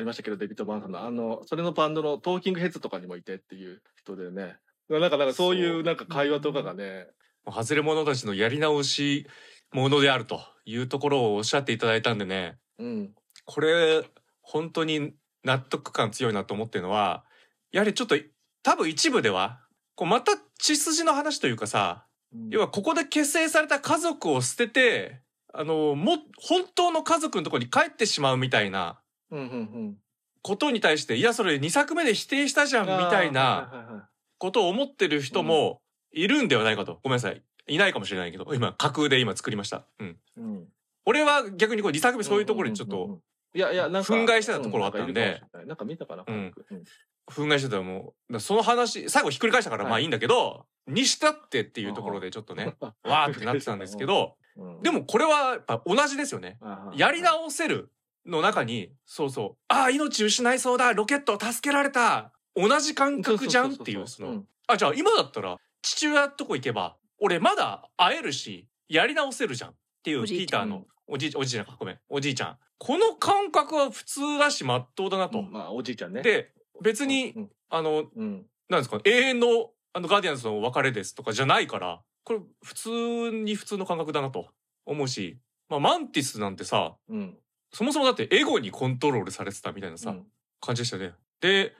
[0.00, 1.04] りましたけど、デビッド・バーンさんの。
[1.04, 4.56] あのそれのバンドのトーキングヘッズとかにもいてっていう人でね。
[4.88, 7.06] なんかなんかそういうなんか会話とかがね
[7.46, 9.26] 外れ者たちのやり直し
[9.72, 12.56] ものであるというところをおっしゃっていただいたんでね。
[12.78, 13.14] うん。
[13.44, 14.02] これ
[14.40, 15.12] 本当に
[15.44, 17.24] 納得感強いなと思ってるのは
[17.72, 18.16] やはりちょっと
[18.62, 19.60] 多分一部では
[19.94, 22.04] こうまた血筋の話というかさ
[22.50, 25.20] 要はここで結成された家族を捨てて
[25.52, 29.00] あのも本当の家族のところに帰ってしまうみたいな
[29.30, 29.48] うんうんう
[29.88, 29.96] ん。
[30.42, 34.08] ことに対していやそれ2作目で否定したじゃんみたいな
[34.38, 35.80] ことを思ってる人も
[36.12, 36.98] いるんではないかと。
[37.02, 37.42] ごめんなさい。
[37.68, 39.86] いないかもしれないけど今架空で今作りました。
[40.00, 40.16] うん。
[40.36, 40.68] うん。
[41.06, 43.22] 俺は逆にこう2作目そういうところにちょっとうんうんうんうん
[43.54, 45.42] いやいやなんか憤慨してたところあったんで。
[45.52, 46.34] うなんか見たかな、うん。
[46.70, 46.84] うん
[47.30, 49.90] 憤慨してたらもうその話最後ひっくり返したからはい。
[49.90, 54.82] まあいいんだけど、にしたってっていうところでちょっとねわーってなってたんですけ、どうん。
[54.82, 56.58] でもこれはやっぱ同じですよね。
[56.94, 57.90] やり直せる
[58.26, 72.56] の中にそうそうああ命失いそうだロケット助けられた同じ感覚じゃんっていうそのあじゃあ今だったら父親とこ行けば俺まだ会えるしやり直せるじゃんっていうピーターのおじいおじいちゃんかごめんおじいちゃん。
[72.78, 75.38] この感覚は普通だしまっとうだなと。
[75.38, 75.52] うん。
[75.52, 76.22] まあおじいちゃんね。
[76.22, 76.52] で
[76.82, 78.46] 別にうんあのうん。
[78.68, 84.48] なんですか永遠のあのガーディアンズの別れですとかじゃないからこれ普通に普通の感覚だなと
[84.86, 87.36] 思うし、まあ、マンティスなんてさうん。
[87.72, 90.26] そもそもだってエゴにコントロールされてたみたいなさ、うん。
[90.60, 91.14] 感じでしたよね。
[91.40, 91.72] で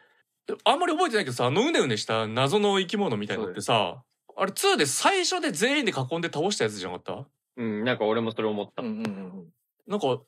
[0.65, 4.03] あんまり覚えてないけどさあのうねうねした謎の生き物みたいなのってさ
[4.37, 7.29] あれ2で最初で全員で囲んで倒したやつじゃなかった？
[7.59, 8.83] うん、なんか俺もそれ思った。
[8.83, 9.45] うんうんうん
[9.87, 10.21] なんか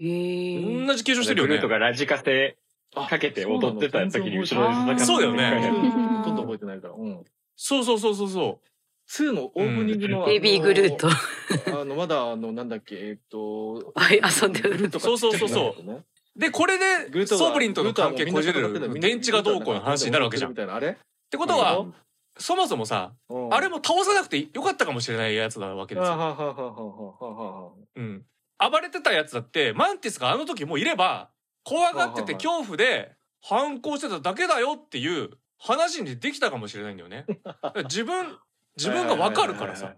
[0.00, 0.86] えー。
[0.86, 1.48] 同じ形状してるよね。
[1.48, 1.68] グルート。
[1.68, 2.61] がラジカセあ
[2.94, 5.70] かけて踊ってた時に後ろであー戦ってそうだよね。
[6.18, 6.94] ほとんど覚えてないから。
[6.94, 7.24] うん。
[7.56, 8.68] そうそうそうそうそう。
[9.10, 11.08] 2のオープニングの、ベイビーグルート。
[11.80, 12.96] あのまだあのなんだっけ？
[12.96, 16.04] えっとはい遊んでるそうそうそうそう。
[16.36, 19.00] でこれでソーブリンとの関係こじれる。
[19.00, 20.50] 電池がどうこうの話になるわけじゃん。
[20.50, 20.74] っみたいな。
[20.74, 20.96] あれ？
[21.30, 21.86] てことは
[22.38, 23.54] そもそもさうん。
[23.54, 26.12] あれも倒さなくてよかったかもしれないやつなわけですよ。
[26.12, 27.70] あはははははは。
[27.96, 28.24] うん。
[28.70, 31.30] 暴れてたやつだってマンティスがあの時もういれば
[31.64, 37.26] 怖がってて恐怖で反抗してただけだよっていう話にできたかもしれないんだよね。
[37.84, 38.38] 自分
[38.76, 39.94] 自分が分かるからさ。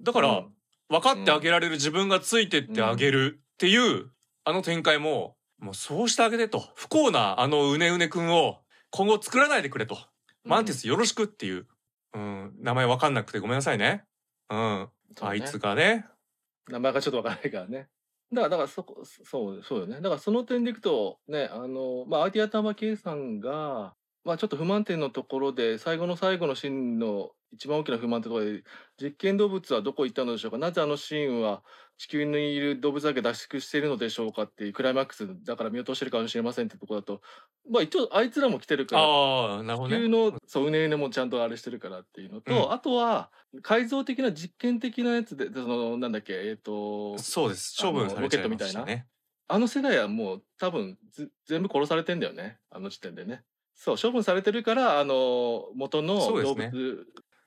[0.00, 0.44] だかだら
[0.88, 4.10] 分かってあげられる自分がついてってあげるっていう
[4.44, 9.98] あの展開ももうそうしてあげてと不幸なあのうねうねくんを今後作らないでくれと
[10.44, 11.66] マンティスよろしくっていう、
[12.14, 14.04] うん、名前分かんなくてごめんなさいね。
[14.50, 14.88] うん、
[15.20, 16.06] あいつがね。
[16.68, 17.88] 名前がちょっとわからないからね。
[18.32, 19.96] だから、だからそこ、そう、そうよね。
[19.96, 28.62] だからその点でいくと、ね、あの、まあ、アーティアタマケイさんが、まあ、ちょっと不満点のところで、最後の最後のシーンの一番大きな不満ってところで、
[29.00, 31.62] 実験動物はどこ行ったのでしょうかなぜあのシーンは
[31.96, 37.20] 地球にいる動物だけ脱出しているのでしょうかっていうクライマックスだから見落としてるかもしれませんってところだと、
[37.70, 39.96] まあ一応あいつらも来てるから、ああなるほどね。
[39.96, 42.72] 地球のそううねうねもちゃんとあれしてるからっていうのと、うん。
[42.72, 43.30] あとは
[43.62, 47.74] 改造的な実験的なやつでそのなんだっけえっ、とそうです。
[47.80, 49.06] 処分されちゃいましたあのロケットみたいね。
[49.48, 52.58] あの世代はもう多分ず全部殺されてんだよね。
[52.70, 53.42] あの時点でね
[53.80, 56.70] そう処分されてるからあの元の動そうですね。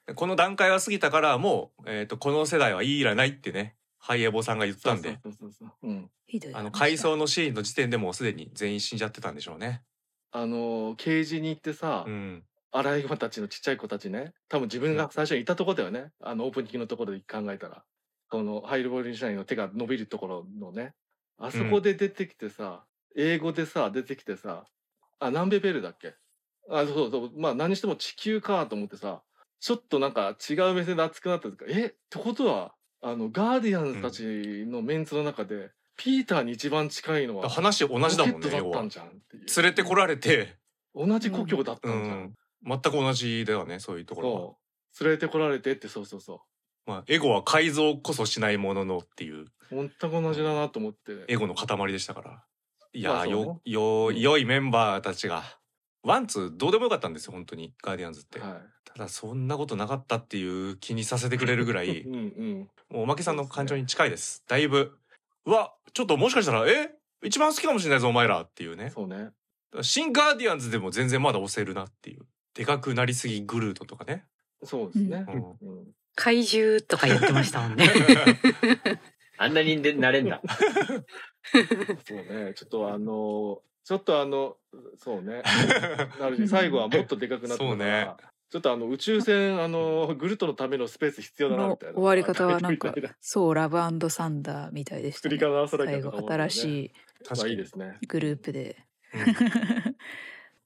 [0.08, 0.16] 物。
[0.16, 5.20] この段階は過ぎたからもう、えー、とこの世代はいいらないってねハイエボさんが言ったんで。
[5.22, 6.10] そうそうそうそううん。
[6.26, 9.84] ひどい話だあの回想のシーンの時点でもうすでに全員死んじゃってたんでしょうね。
[10.32, 16.12] あのケージに行ってさ、うん、アライグマたちのちっちゃい子たちね多分自分が最初にいたとこだよね。
[16.22, 17.84] あのオープニングのところで考えたら。
[18.30, 20.94] このハイルボリンシャインの手が伸びるところのね。
[21.38, 22.86] あそこで出てきてさ、
[23.18, 24.64] 英語でさ出てきてさ
[25.20, 26.14] あ南米ベルだっけ？
[26.70, 27.32] あそうそう。
[27.38, 29.22] まあ何にしても地球かと思ってさ
[29.60, 31.88] ちょっとなんか違う目線で熱くなったんですかえ？
[31.88, 39.46] ってことはあのガーディアンズたちのメンツの中で、ピーターに一番近いのは話同じだもんねロケットだったんじゃんっていう。
[39.62, 40.56] 連れてこられて、
[40.96, 42.34] 同じ故郷だったうんじゃん、ん、
[42.66, 44.40] 全く同じだよねそういうところは。
[44.40, 44.58] そ
[45.04, 45.04] う。
[45.08, 46.42] 連れてこられてってそうそうそ
[46.86, 49.44] まあ、エゴは改造こそしないもののっていう。
[49.44, 51.26] う全く同じだなと思って。
[51.28, 52.44] エゴの塊でしたから。
[52.94, 54.20] いやー、まあよようん。
[54.20, 55.44] 良いメンバーたちが
[56.04, 58.40] ワンツーどうでもよかったんですよ本当にガーディアンズって。
[58.40, 64.44] はただそんなことなかったっていう気にさせてくれるぐらい、い うんうんもうおまけさんの感情に近いです。
[64.48, 64.98] だいぶ
[65.46, 68.90] うわちょっともしかしたらえ一番好きかもしれないぞお前らっていうね。
[68.90, 69.32] そうね
[69.82, 72.26] 新ガーディアンズでも全然まだ押せるなっていう。
[72.54, 74.26] でかくなりすぎグルートとかね。
[74.64, 77.88] そうですね、ううんん怪獣とか言ってましたもんね。
[79.38, 80.42] あんなにでなれんだ。
[82.06, 84.58] そうねちょっとあのちょっとあの
[84.98, 85.42] そうね。
[86.20, 88.10] なるし最後はもっとでかくなったからそうね。
[88.50, 91.96] ちょっとあの宇宙船あのグルトのためのスペース必要だなみのたいな。
[91.96, 93.78] 終わり方はなんか そうラブ
[94.10, 97.52] サンダーみたいでした、ね、最後新しまあ確かに。
[97.52, 97.98] いいですね。
[98.02, 98.78] いグループで。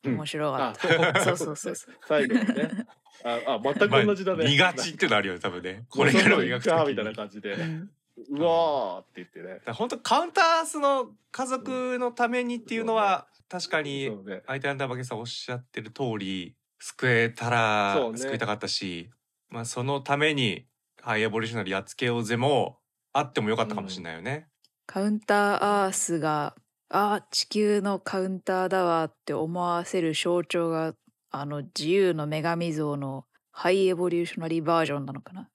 [0.03, 0.15] うん。
[0.15, 1.95] 面白かっあた、 そうそうそうそう。
[2.07, 2.85] 最後にね。
[3.23, 5.85] ああ全く同じだね、まあ、見がちっていうのあるよね多分ね。
[5.89, 7.89] ここれれかからら描くときみたいな感じで、うん
[8.29, 14.09] うわーって言ってね本当カウンタースの家族のためにっていうのは確かに
[14.47, 19.09] 相手アンダーバケさんおっしゃってる通り救えたら救いたかったし、
[19.49, 20.65] まあそのために
[21.01, 22.79] ハイエボリューショナリーやっつけようぜも
[23.13, 24.47] あってもよかったかもしれないよね。
[24.87, 26.55] カウンターアースが
[26.89, 30.93] あ地球のカウンターだわって思わせる象徴が
[31.31, 35.47] あの自由の女神像のハイエボリューショナリーバージョンなのかなうん。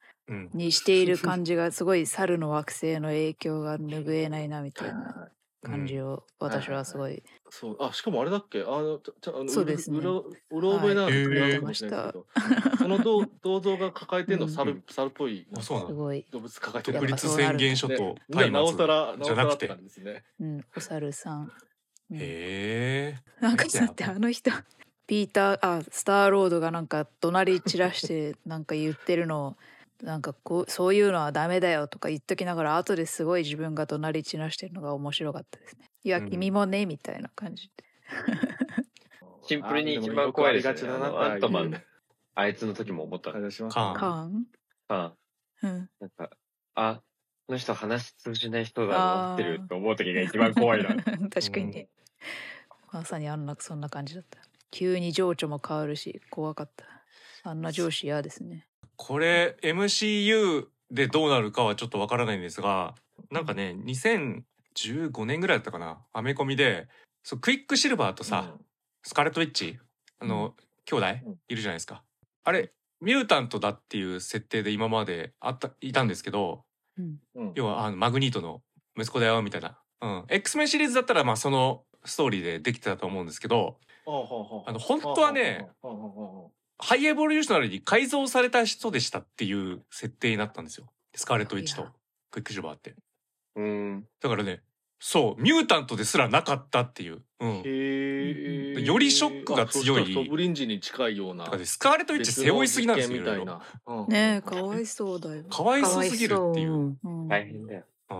[0.52, 5.28] にしている感じがすごい猿の惑星の影響が拭えないなみたいな
[5.62, 7.76] 感じを私はすごいそう。
[7.80, 8.62] あしかもあれだっけ？
[8.62, 9.98] あのちょちょあのそうですね。
[9.98, 12.26] うろうろ覚えなのかもしれないけど。
[12.78, 14.48] その銅銅像が抱えてるの？
[14.48, 14.84] 猿、うん。
[14.88, 15.46] 猿っぽい。
[15.56, 15.88] あそうなの。
[15.90, 17.00] すごい、動物抱えてる。
[17.00, 18.16] 独立宣言書とね。
[18.28, 19.68] 松なおさらじゃなくて。
[20.40, 21.52] うん、お猿さん、
[22.10, 22.16] うん。
[22.16, 23.18] へえ。
[23.40, 24.50] なんかだってあの人
[25.06, 29.56] ピーターあスターロードがなんか怒鳴り散らしてなんか言ってるのを
[30.02, 35.90] なんかこうそういうのはダメだよとか言っときながら後ですごい自分が怒鳴り散らしてるのが面白かったですね。
[36.02, 37.84] いやうん君もねみたいな感じで。
[39.42, 40.70] シンプルに一番怖いですね。
[40.70, 41.80] ありがちだなのアントマンあ
[42.34, 43.32] あいつの時も思った。
[43.32, 44.46] 感じしますカーンカーン
[44.88, 45.14] あ
[45.62, 46.30] うん、なんか、
[46.74, 47.02] あ、
[47.46, 50.90] この人話通じない人だなってると思う時が一番怖いな。
[51.28, 51.88] 確かにね。
[52.92, 54.38] まさにあんなそんな感じだった。
[54.70, 56.86] 急に情緒も変わるし怖かった。
[57.42, 58.66] あんな上司嫌ですね。
[59.02, 62.94] これ MCU でどうなるかはちょっとわからないんですが
[63.30, 66.86] なんかね2015年ぐらいだったかなアメコミで
[67.22, 68.54] そうクイックシルバーとさ、
[69.02, 69.78] スカーレット・ウィッチ
[70.18, 71.36] あの、兄弟うん。
[71.48, 72.02] いるじゃないですか。
[72.44, 76.64] あれミュータントだっていう設定で今まであったいたんですけど
[76.98, 77.52] うん、うん。
[77.54, 78.60] 要はあのマグニートの
[78.98, 85.66] 息子だよみたいな、うん、X メンシリーズだったらまあそのストーリーでできてたと思うんですけどあの本当はね
[86.80, 90.86] ハイエボリューショナルに改造された人でしたっていう設定になったんですよ。
[91.14, 91.86] スカーレット・ウィッチと。
[92.30, 92.76] クイックシルバー。
[92.76, 92.94] って
[93.56, 94.06] うん。
[94.20, 94.62] だからね
[95.00, 104.06] そうミュータントですらなかったっていう、うん、へえよりショックが強いソブリンジに近いようなだからねスカーレット・ウィッチ背負いすぎなんですよいろいろ。
[104.08, 105.44] ねえかわいそうだよ。
[105.44, 106.72] かわいそうすぎるっていう。
[106.72, 106.76] う。
[106.76, 106.98] ん。
[107.02, 107.28] うん。
[107.28, 107.84] 大変だよ。
[108.10, 108.16] だ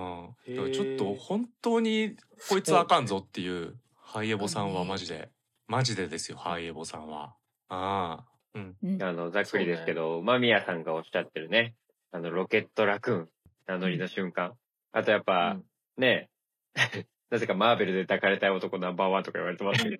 [0.47, 2.17] へーからちょっと本当に
[2.49, 5.29] こいつあかんぞっていうハイエボさんはマジで。
[5.67, 7.35] マジでですよハイエボさんは。
[7.69, 8.77] ああうん。
[8.83, 9.03] うん。
[9.03, 11.75] あの、ざっくりですけど、間宮さんがおっしゃってるね。
[12.13, 13.29] あの、ロケットラクーン、
[13.67, 14.55] 名乗りの瞬間。
[14.93, 15.59] あとやっぱ、
[15.97, 16.29] ね
[17.31, 19.97] なぜかマーベルで抱かれたい男ナンバーワンとか言われてますけど、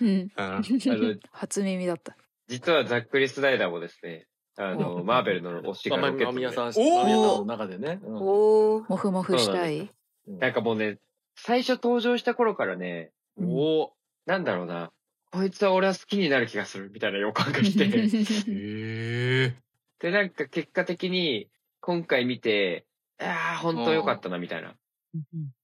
[0.00, 2.16] うん、あ あの、初耳だった。
[2.48, 4.26] 実はザックリス・ライダーもですね、
[4.56, 8.00] あの、マーベルの推しがまあロケットで、間宮さん間宮さんの中でね。
[8.02, 8.16] うん。
[8.16, 8.84] おお。
[8.88, 9.90] モフモフしたい。
[10.26, 10.98] なんかもうね、
[11.36, 13.92] 最初登場した頃からね、おお
[14.26, 14.92] なんだろうな、
[15.32, 17.84] こいつは俺は好きになる気がするみたいな予感がして、
[18.50, 19.56] へえ
[20.00, 21.48] で、なんか結果的に
[21.80, 22.86] 今回見て、
[23.18, 24.74] ああ、本当良かったなみたいな。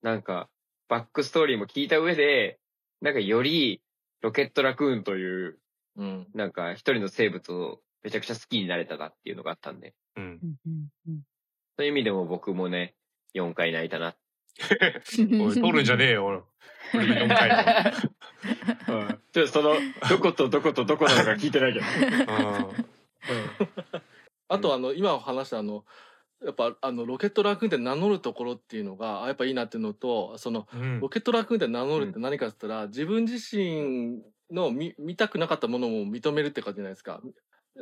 [0.03, 0.49] なんか、
[0.89, 2.59] バックストーリーも聞いた上で、
[3.01, 3.83] なんかより
[4.21, 5.59] ロケットラクーンという
[5.97, 6.27] うん。
[6.35, 10.39] なんか一人の生物をめちゃくちゃ好きになれたかっていうのがあったんで、うん。
[11.77, 12.95] そういう意味でも僕もね、
[13.35, 14.15] 4回泣いたな。
[15.43, 16.41] おい、取るんじゃねえよ、俺。
[16.95, 17.93] 俺4回だ
[18.89, 19.75] うんちその、
[20.09, 21.85] どことどことどこなのか聞いてないけど。
[24.49, 25.85] あとあの今話したあの
[26.45, 30.81] やっぱあのロケットラクーンって名乗るところっていうのがあやっぱいいなっていうのとそのうん。
[30.81, 37.21] うんロケットラクーンって名乗るって何かって言ったら、自分自身の見見たくなかったものも認めるって感じじゃないですか。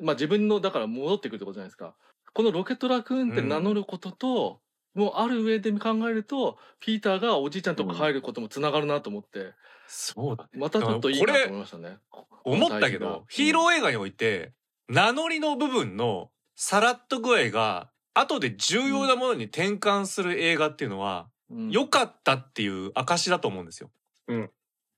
[0.01, 1.95] まあ自分のだから戻ってくるってことじゃないですか。
[2.33, 4.61] このロケットラクーンって名乗ることと、
[4.95, 9.53] もうある上で考えるとピーターがおじいちゃんと帰ることもつながるなと思って、
[9.87, 10.51] そうだね。
[10.55, 11.99] またちょっといいなと思いましたね。
[12.45, 14.53] 思ったけど、ヒーローー映画において、
[14.89, 21.29] 名乗りの部分のさらっと具合が、後で重要なものに転換する映画っていうのは、
[21.71, 23.91] 良かったっていう証だと思うんですよ。
[24.29, 24.51] うん。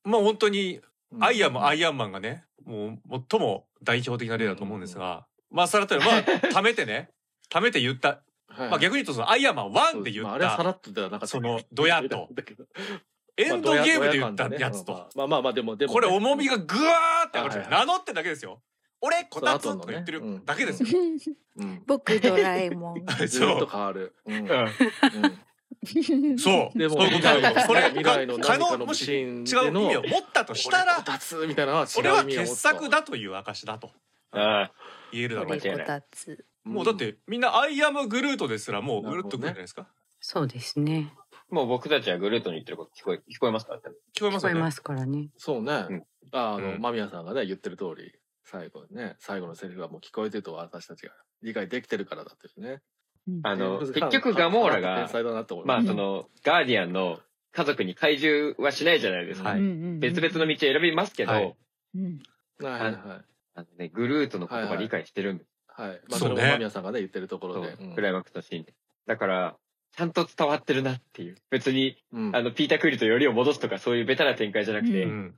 [0.03, 0.81] まあ本当に、
[1.19, 7.09] アイアンもアイイアンマンがね、もう最も代表的な例だと思うんですが、まあさらっとまあ、貯めてね、
[7.49, 8.21] 貯めて言った。
[8.57, 11.27] はい、まあ逆に言うとそのアイアンマン1で言まあ、っあれはさらた、っとではなかった。
[11.27, 12.27] そのドヤっと。
[12.31, 12.65] だけど
[13.37, 17.85] エンドゲームで言ったまあやつと、まあまあまあでもでもね、これ重みがぐわーって上がるはいはい。
[17.87, 18.61] 名乗ってるだけですよ。
[18.99, 20.89] 俺、こたつとか言ってるうんだけですよ。
[21.57, 23.05] うん、僕ドラえもん。
[23.27, 24.15] ずっと変わる。
[24.25, 24.35] うん。
[24.35, 26.37] うん。
[26.39, 26.77] そう。
[26.77, 32.55] でもそういうことだよそれ未来の可能、何かのもしシーン違うでの意味を持ったとしたらこ、たつみたいなのは違うそれは傑意味を持つと。
[32.55, 33.91] 作だという証だと。
[34.31, 34.71] あ
[35.11, 35.51] 言えるだろう。
[35.51, 36.45] 間違いないこたつ。
[36.67, 39.87] もうだってみんなアイアムグルートですらもうぐるっとくるんじゃないですか？
[40.19, 41.13] そうですね。
[41.49, 43.79] もう僕たちはグルートに言ってること聞こえ、聞こえますか
[44.15, 44.71] 聞こえますよね聞こえま。
[44.71, 45.29] すからね。
[45.37, 45.85] そうね。
[45.89, 46.03] うん
[46.33, 48.11] ああの、うん間宮さんがね、言ってる通り、
[48.43, 52.81] 最後ね、最後のセリフがもう聞こえてると私たちが理解できてるからだというね。
[53.43, 57.19] あの、結局ガモーラ天が、才だなと思いまあその、ガーディアンの
[57.53, 59.49] 家族に怪獣はしないじゃないですか。
[59.51, 59.61] はい
[59.99, 61.55] 別々の道を選びますけど、はい
[61.95, 62.19] うん
[62.61, 62.93] はいはいはい。
[63.55, 66.01] あのね、グルートの言葉理解してるんですはい。
[66.09, 67.77] まあ、そうねそれも間宮さんがね、言ってるところで。
[67.79, 68.73] うんクライマックスのシーンで。
[69.05, 69.55] だから、
[69.95, 71.37] ちゃんと伝わってるなっていう。
[71.49, 75.35] 別に、うんあの、ピーター・クイルとよりを戻すとかそういうベタな展開じゃなくて、ううん。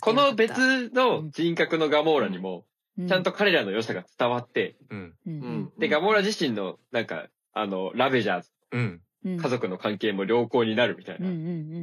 [0.00, 2.64] この別の人格のガモーラにも、
[3.08, 5.14] ちゃんと彼らの良さが伝わって、うん。
[5.26, 8.80] うんうんで、ガモーラ自身の、なんか、あの、ラベジャーズ、うん。
[9.24, 11.32] うん家族の関係も良好になるみたいうんうな。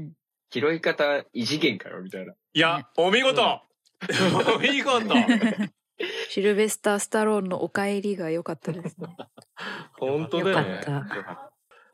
[0.07, 0.11] ん
[0.51, 2.33] 拾い方異次元かよ、みたいな。
[2.53, 3.41] いや、お見事
[4.55, 5.13] お見事うん
[6.29, 9.15] シルベスター・スタローンのお帰りが良かったですね。
[9.97, 10.81] 本当だよね。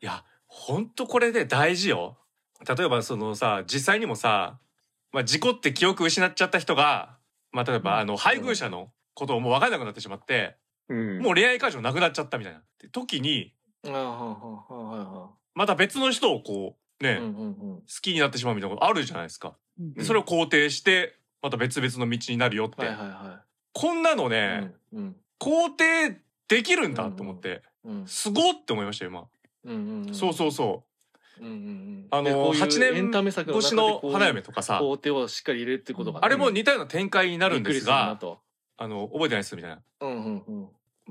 [0.00, 2.18] いや、ほんとこれで大事よ。
[2.76, 4.58] 例えばそのさ、実際にもさ、
[5.12, 7.18] まあ、事故って記憶失っちゃった人が、
[7.52, 10.56] まあ、例えばあの配偶者のことをもう分かんなくなってしまって、
[10.88, 11.18] うん。
[11.20, 17.20] もう恋愛感情なくなっちゃったみたいな時に、ああ、はあ、はあ、はまた別の人をこう、あ、ね。
[17.20, 19.56] 好きになってしまうみたいなことあるじゃないですか。
[19.78, 22.84] うんでそれを肯定して、また別々の道になるよって。
[22.84, 23.42] はいはいは
[23.72, 24.30] こんなのい。
[24.30, 29.24] ね、うん肯定できるんだと思って、うんすごって思いましたよ、今。
[29.64, 30.14] うんうん。
[30.14, 30.84] そうそうそ
[31.40, 31.44] う。
[31.44, 32.06] うんうんうん。
[32.10, 38.40] あのういう8年越しの花嫁ととかさ、工程をしっかり入れるってことがね、あれも似たような展開になるんですが、と。
[38.76, 39.82] あの、覚えてないですみたいな。
[40.00, 40.68] うんうんうん。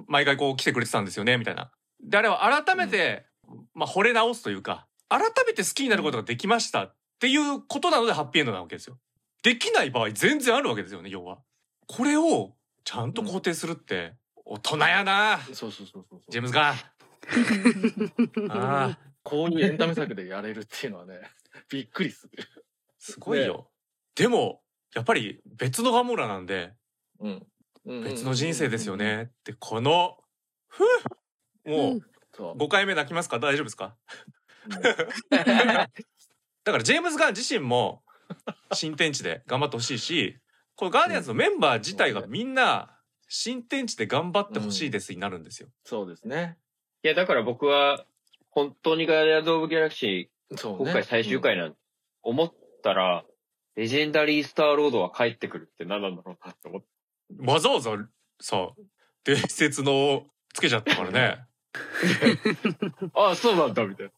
[0.07, 1.71] 毎回こう来てくれてたんですよね、みたいな。
[2.03, 3.25] で、あれは改めて、
[3.73, 8.97] まあ、惚れ直すというか、改めて好きになることができましたっていうことなのでハッピーエンドなわけですよ。
[9.43, 11.39] できない場合全然あるわけですよね、要は。
[11.87, 14.15] これをちゃんと肯定するって、
[14.45, 16.21] 大人やなそうそうそうそう。
[16.29, 16.75] ジェームズガン。
[18.49, 21.21] ああ、こういうエンタメ作でやれるっていうのはね、
[21.69, 22.43] びっくりする。
[22.99, 23.69] すごいよ。
[24.15, 24.61] でも、
[24.95, 26.73] やっぱり別のガモーラなんで、
[27.19, 27.47] うん。
[28.03, 28.95] 別の人生ですよ。
[28.97, 30.17] ねって、この、
[30.67, 32.01] ふうもう。
[32.37, 33.39] 5回目泣きますか？
[33.39, 33.95] 大丈夫ですか？
[35.29, 38.03] だからジェームズ・ガン自身も
[38.73, 40.39] 新天地で頑張ってほしいし
[40.75, 42.97] このガーディアンズのメンバー自体がみんな
[43.27, 45.69] 新天地で頑張ってほしいですになるんですよ。
[45.85, 46.57] そうですね。
[47.03, 48.05] いや、だから僕は、
[48.49, 50.77] 本当にガーディアンズ・オブ・ギャラクシー、そうね。
[50.79, 51.77] 今回最終回なんて
[52.23, 52.53] 思っ
[52.83, 53.23] たら、
[53.75, 56.87] レジェンダリー・スター・ロードは帰ってくるって何なんだろうなって思って。
[57.39, 57.91] わざわざ
[58.41, 58.71] さ
[59.23, 61.45] 伝説のつけちゃったからね
[63.13, 64.11] ああ、そうなんだ、みたいな。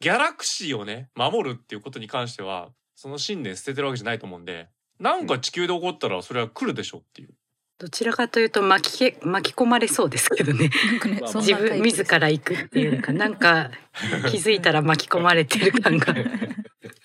[0.00, 4.68] ギャラクシーをね守るっていうことに関してはその信念捨ててるわけじゃないと思うんで
[4.98, 7.30] なんか地球で起こったらそれは来るでしょっていう。
[7.78, 10.70] どちらかというと巻きけ巻き込まれそうですけどね。
[11.04, 13.70] ね自分自ら行くっていうか、なんか
[14.30, 16.14] 気づいたら巻き込まれてる感が。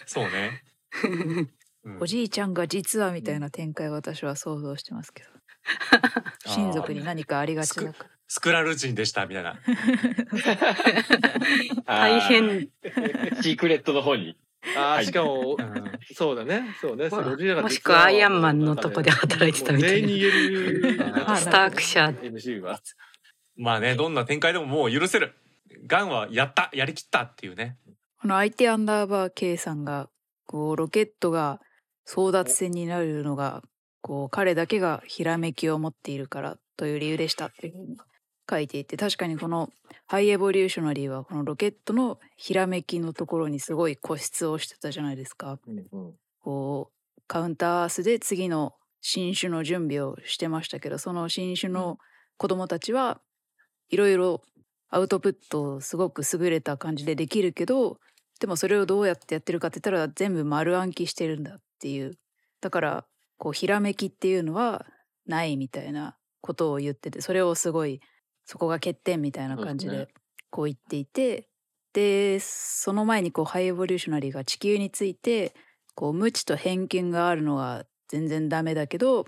[0.05, 0.63] そうね。
[1.83, 5.29] うんおじいちゃんが実はみたいな展開を私は想像してますけど
[6.45, 9.59] 親族に何かありがちだからスクラル人でしたみたいな。
[11.87, 12.69] 大変。
[13.41, 14.37] シークレットの方に。
[14.75, 16.75] ああ、はいしかも、うんそうだね。
[16.81, 17.09] そうね。
[17.09, 21.23] そうゴジラがもしくはアイアンマンのとこで働いてたみたいなもう全員に言える。
[21.27, 22.79] あ スターク社 MC は。
[23.55, 25.35] まあねどんな展開でももう許せる
[25.85, 27.77] ガンはやったやりきったっていうね
[28.21, 30.09] この相手アンダーバー K さんが
[30.45, 31.59] こうロケットが
[32.07, 33.61] 争奪戦になるのが
[34.01, 37.97] こう彼だけがひらめきを持っているからという理由でしたっていうふうに
[38.49, 39.69] 書いていて確かにこの
[40.07, 45.59] ハイエボリューショナリーはこのロケットのひらめきのところにすごい固執をしてたじゃないですか。
[45.67, 46.13] うんうん。
[46.41, 51.99] こうカウンターアースで次の新種の準備をしてましたけどその新種の
[52.37, 53.21] 子供たちは
[53.89, 54.41] いろいろ
[54.89, 57.99] アウトプットをすごく優れた感じでできるけど
[58.39, 62.17] でもそれをどうやってやってるかって言ったら全部丸暗記してるんだっていう。
[62.61, 63.05] だから
[63.37, 64.85] こうひらめきっていうのは
[65.25, 68.01] ないみたいなことを言っててそれをすごい
[68.49, 70.07] そこが欠点みたいな感じで
[70.49, 71.47] こう言っていて
[71.93, 75.53] でその前にこうハイエボリューショナリーが地球について
[75.93, 79.27] こう無知と偏見があるのは全然ダメだけど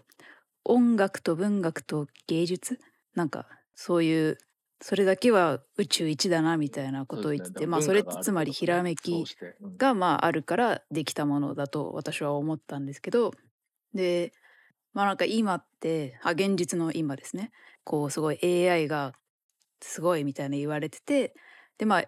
[0.65, 2.79] 音楽と文学と芸術
[3.13, 3.45] なんか
[3.75, 4.39] そういう
[4.81, 9.23] それだけは宇宙一だなみたいなことを言ってて、まあそれってつまりひらめき
[9.77, 13.35] がまああるからできたものだと私は思ったんですけど
[13.93, 14.33] で
[14.93, 17.51] まあなんか今ってあ現実の今ですね
[17.83, 19.13] こうすごい AI が
[19.81, 21.33] すごいみたいな言われてて
[21.77, 22.03] でまあ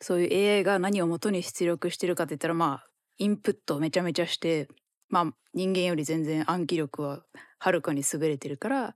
[0.00, 2.86] そういう AI が何を元に出力してるかって言ったらまあ
[3.18, 4.68] インプットをめちゃめちゃして
[5.08, 7.22] まあ人間より全然暗記力は
[7.58, 8.94] はるかに優れてるから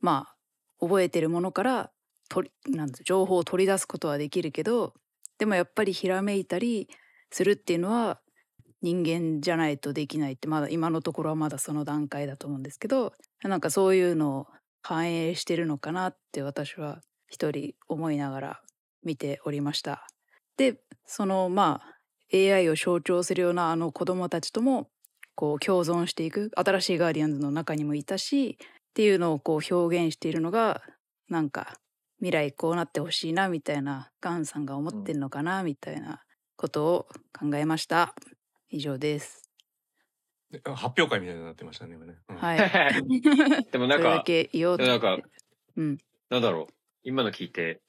[0.00, 0.36] まあ
[0.80, 1.90] 覚えてるものから
[2.28, 4.94] 取りなん情報を取り出すことはできるけど
[5.38, 6.88] でもやっぱりひらめいたり
[7.30, 8.20] するっていうのは
[8.82, 13.12] 人間じゃないとできないってまだ今のところはまだその段階だと思うんですけど
[13.42, 14.46] なんかそういうのを
[14.86, 18.60] 反映してるのかなって私は一人思いながら
[19.02, 20.06] 見ておりました。
[20.58, 24.90] でそのまあ AI を象徴するようなあの子供たちとも
[25.34, 30.82] こう共存していく新しいガーディアンズの中にもいたしっていうのをこう表現しているのが
[31.30, 31.78] なんか
[32.18, 36.22] 未来こうなってほしいなみたいなガンさんが思ってるのかなみたいな
[36.56, 37.06] ことを
[37.38, 38.14] 考えました。
[38.68, 39.43] 以上です。
[40.64, 42.58] 発表会みたいになってましたね今ね、うんはい。
[43.70, 45.18] でもなんか、なんか、
[45.76, 45.98] うん。
[46.30, 46.74] なんだろう。
[47.02, 47.80] 今の聞いて、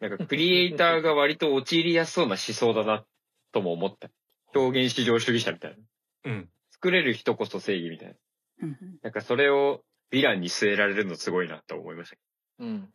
[0.00, 3.04] なんかクリエイターが割と陥りやすそうな思想だな、
[3.52, 4.10] とも思った。
[4.54, 5.76] 表現至上主義者みたいな。
[6.24, 8.14] うん作れる人こそ正義みたいな。
[8.62, 12.16] うんうんなんかそれをヴィランに据えられるのすごいなと思いました。
[12.60, 12.92] うん。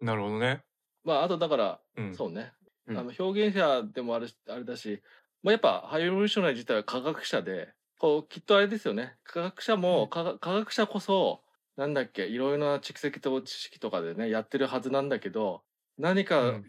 [0.00, 0.62] なるほどね
[1.04, 2.52] まあ、あとだから、うんそうね。
[2.86, 5.02] うんあの表現者でもあるしあれだし、
[5.42, 7.72] まあ、やっぱハイエボリューショナ自体は科学者で
[8.04, 9.14] こうきっとあれですよね。
[9.24, 11.40] 科学者も科学科学者こそ
[11.78, 15.62] なんだっけいろいろな蓄積と知識とかでねやってるはずなんだけど
[15.98, 16.60] 何か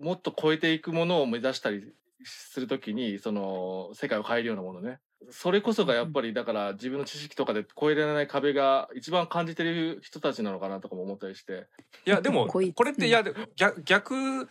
[0.00, 4.98] もっと超えていくものを目指したりするときにその世界を変えるようなものね。
[5.30, 11.68] それこそがやっぱりだから自分の知識とかで超えられない壁が一番感じてる人たちなのかなとかも思ったりして。
[12.04, 13.22] いやでも これっていや
[13.54, 14.48] 逆逆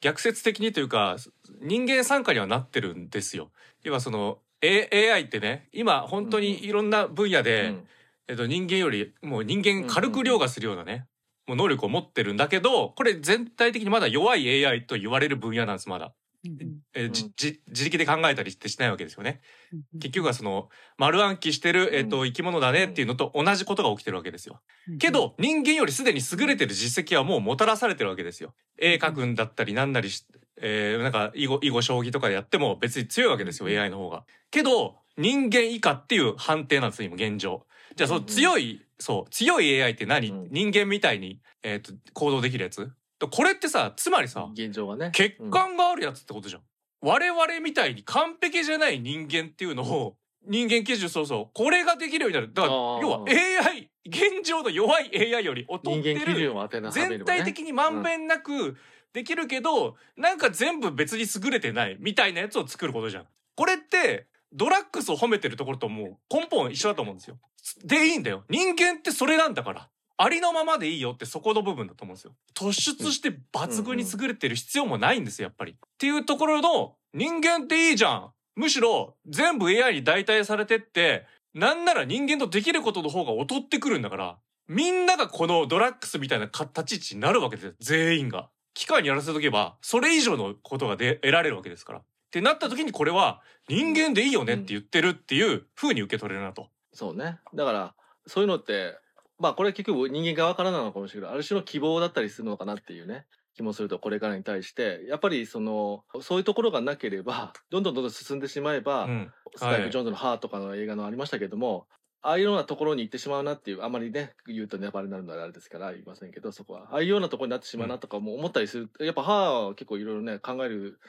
[0.00, 1.16] 逆説的にというか
[1.60, 3.52] 人間参加にはなってるんですよ。
[3.82, 7.86] 要はその A- AI ってね今本当にいろんな分野で、うん
[8.28, 11.06] えっと、人間よりもう人間軽く凌駕するようなね、
[11.46, 16.06] もう能力を持ってるんだけどこれ全体的にまだ弱い AI と言われる分野なんですまだ。
[16.44, 19.40] うんえーじうんじ自力で考えたりってしないわけですよね。
[19.72, 24.60] うん結局はその丸暗記してる、えっと生き物だねっていうのと同じことが起きてるわけですよ。
[24.88, 28.54] うんけど人間よりすでに優れてる実績はもうもたらされてるわけですよ。
[28.78, 30.24] 絵描くんだったりなんなりし、
[30.60, 34.24] えーなんか囲碁囲碁将棋とかでやっても別に強いわけですよ AI の方が。
[34.50, 37.66] けど人間以下っていう判定なんですよ今現状。
[37.96, 40.48] じゃあその強い、そう強い AI って何、うん。
[40.50, 42.90] 人間みたいに、えー、と行動できるやつ？
[43.30, 45.06] これってさつまりさ現状がね。
[45.06, 46.62] 欠陥があるやつってことじゃん。
[47.02, 52.52] 我々みたいに完璧じゃない人間っていうのを人間基準そうそうこれができるようになる。
[52.52, 58.76] だから要は AI 現状の弱い AI より劣人ってる間基準を当てなはめればね全体的にまんべんなく
[59.12, 63.26] できるけど、なんか全部別に優れてないみたいなやつを作ることじゃん。
[63.54, 67.38] これってドラッグスを褒めてるところともう根本一緒だと思うんですよ。
[67.84, 68.44] でいいんだよ。
[68.48, 69.88] 人間ってそれなんだから。
[70.18, 72.34] ありのままでいいよってそこの部分だと思うんですよ。
[72.54, 75.72] 突出して抜群に優れてる必要もないんですよ、やっぱり。
[75.72, 78.32] っていうところの人間っていいじゃん。
[78.54, 84.38] むしろ全部 AI に代替されてって、なんなら人間とできることの方が劣ってくるんだから、
[84.68, 87.72] みんながこのドラッグスみたいな立ち位置になるわけですよ。
[87.80, 88.48] 全員が。
[88.74, 91.98] 機械にやらせとけば、それ以上のことがで得られるわけですから。
[91.98, 92.02] っ
[92.32, 96.70] てなった時にこれは人間でいいよねって言ってるっていう風に受け取れるなと。
[96.94, 97.94] そうねだから
[98.26, 98.98] そういうのって
[99.38, 111.86] まあこれ結局人間側からなのかもしれないある種の希望だったりするのかなっていうね気もするとこれからに対してやっぱりそのそういうところがなければどんどんどんどん進んでしまえば、うんスカイプ・ジョーンズの「ハー」とかの映画のありましたけども、
[112.24, 116.88] ああいうようなところに行ってしまうなっていうあまりね言うとネタバレになるのであれですから言いませんけどそこは。
[116.92, 121.00] ああいうようなところになってしまうなとかも思ったりする、やっぱ「ハー」は結構いろいろね考える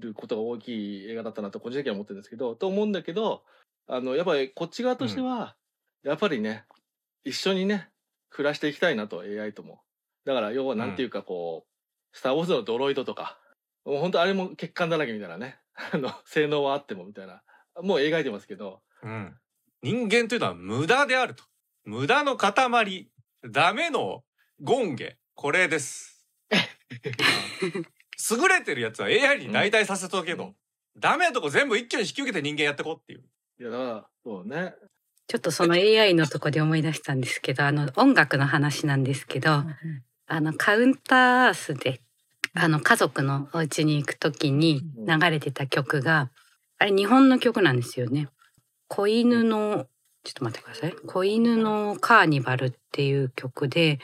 [0.00, 3.44] ることが大きい映画だったなと個人的には思ってるんですけどと思うんだけど
[3.86, 5.54] あのやっぱりこっち側としては、
[6.02, 6.64] やっぱりね
[7.24, 7.88] 一緒にね
[8.30, 9.80] 暮らしていきたいなと AI とも。
[10.24, 13.38] だから要はなんていうかこう、スター・ウォーズのドロイドとか
[13.84, 15.58] もう本当あれも欠陥だらけみたいなね。
[15.92, 17.42] あの性能はあってもみたいな。
[17.80, 19.38] もう描いてますけどうん
[19.82, 21.44] 人間というのは無駄であると。
[21.84, 23.08] 無駄の塊。
[23.48, 24.24] ダメの
[24.66, 26.26] 権下これです。
[26.90, 30.54] 優れてるやつは AI に代替させとけど、
[30.96, 33.20] ダメなとこ全部一挙に引き受けて人間やってこうっていう。
[33.60, 34.74] いやだからそうね。
[35.28, 39.62] ちょっとその AI のとこで思い出したんですけどあの音楽の話なんですけど
[40.26, 42.00] あのカウンターアースで
[42.54, 46.30] あの家族のお家に行く時に流れてた曲が
[46.78, 48.28] あれ日本の曲なんですよね。
[48.88, 49.86] 子犬の
[50.24, 50.92] ちょっと待ってください。
[50.92, 53.98] 子犬のカーニバルっていう曲で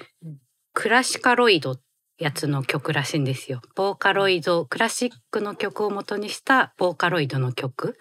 [0.72, 1.76] クラシカロイド
[2.18, 3.60] やつの曲らしいんですよ。
[3.74, 7.98] ボーカロイドクラシックの曲を元にしたボーカロイドの曲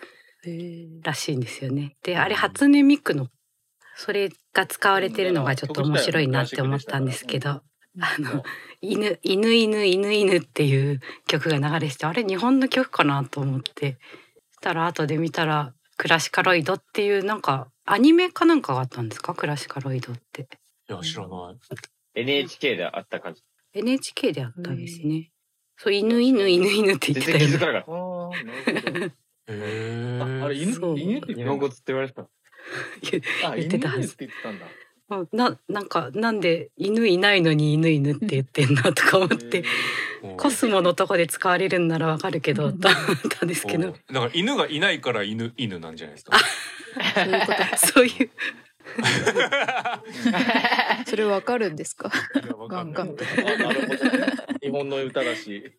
[1.02, 1.96] らしいんですよね。
[2.04, 3.28] であれ初音ミクの
[3.96, 7.64] それが使われてるのがちょっと面白いなって思ったんですけど、あ
[8.20, 8.44] の
[8.82, 13.98] 犬犬犬犬犬っていう曲が流れててあれ日本の曲かなと思って
[14.52, 15.74] したら後で見たら
[16.04, 19.34] クラシカロイドっていうなんかアニメかなんかがあったんですか？
[19.34, 20.50] クラシカロイドって。
[20.90, 22.22] いや知らない。
[22.22, 23.42] NHK であった感じ。
[23.74, 25.32] NHK であったんですね。
[25.78, 27.48] そう犬犬犬犬って言全ってたよね。
[27.48, 27.94] 然気づかなかっ
[29.48, 31.00] あ あああれ犬そう。
[31.00, 31.40] 犬ってた。
[31.40, 32.24] 日本語つって言われてた。
[33.48, 34.02] あ言ってたはず。
[34.02, 34.66] 犬って言ってたんだ。
[35.10, 39.64] あななんかなんで犬いないのに犬犬って言ってんなとか思って
[40.38, 43.02] コスモのとこで使われるんならわかるけどと思っ
[43.40, 43.92] たんですけど。
[43.92, 43.98] だか
[44.28, 46.38] ら犬がいないから犬犬なんじゃないですか？
[47.16, 48.30] そういうことそういう。
[51.08, 52.12] それわかるんですか？
[52.44, 53.04] いやわかんない。
[53.04, 53.18] ガンガン
[54.62, 55.74] 日本の歌だし。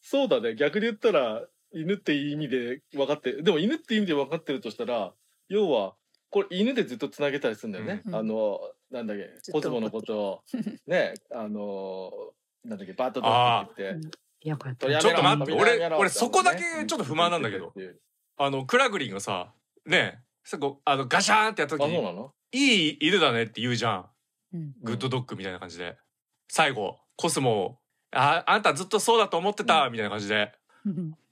[0.00, 0.54] そうだね。
[0.54, 5.12] 逆に言ったら犬っていう意味で分かってでも犬って意味で分かってるとしたら
[5.48, 5.94] 要は
[6.30, 8.14] これ犬でずっとつなげたりするんだよね、うん。
[8.14, 8.60] あの
[8.90, 10.40] なんだっけコスモのことを。
[10.86, 12.10] ねあの
[12.64, 13.82] なんだっけバッドドッグって
[14.42, 17.72] 言ってちょっと待って俺俺そこだけちょっと不満なんだけど。
[18.36, 19.52] あのクラグリンがさ
[19.86, 22.32] ねそこあのガシャーンってやったあ時にそうなの？
[22.52, 24.06] いい犬だねって言うじゃん。
[24.54, 24.74] うん。
[24.82, 25.96] グッドドッグみたいな感じで。
[26.48, 27.78] 最後コスモを
[28.12, 30.52] ああんたずっとそうだと思ってたみたいな感じで。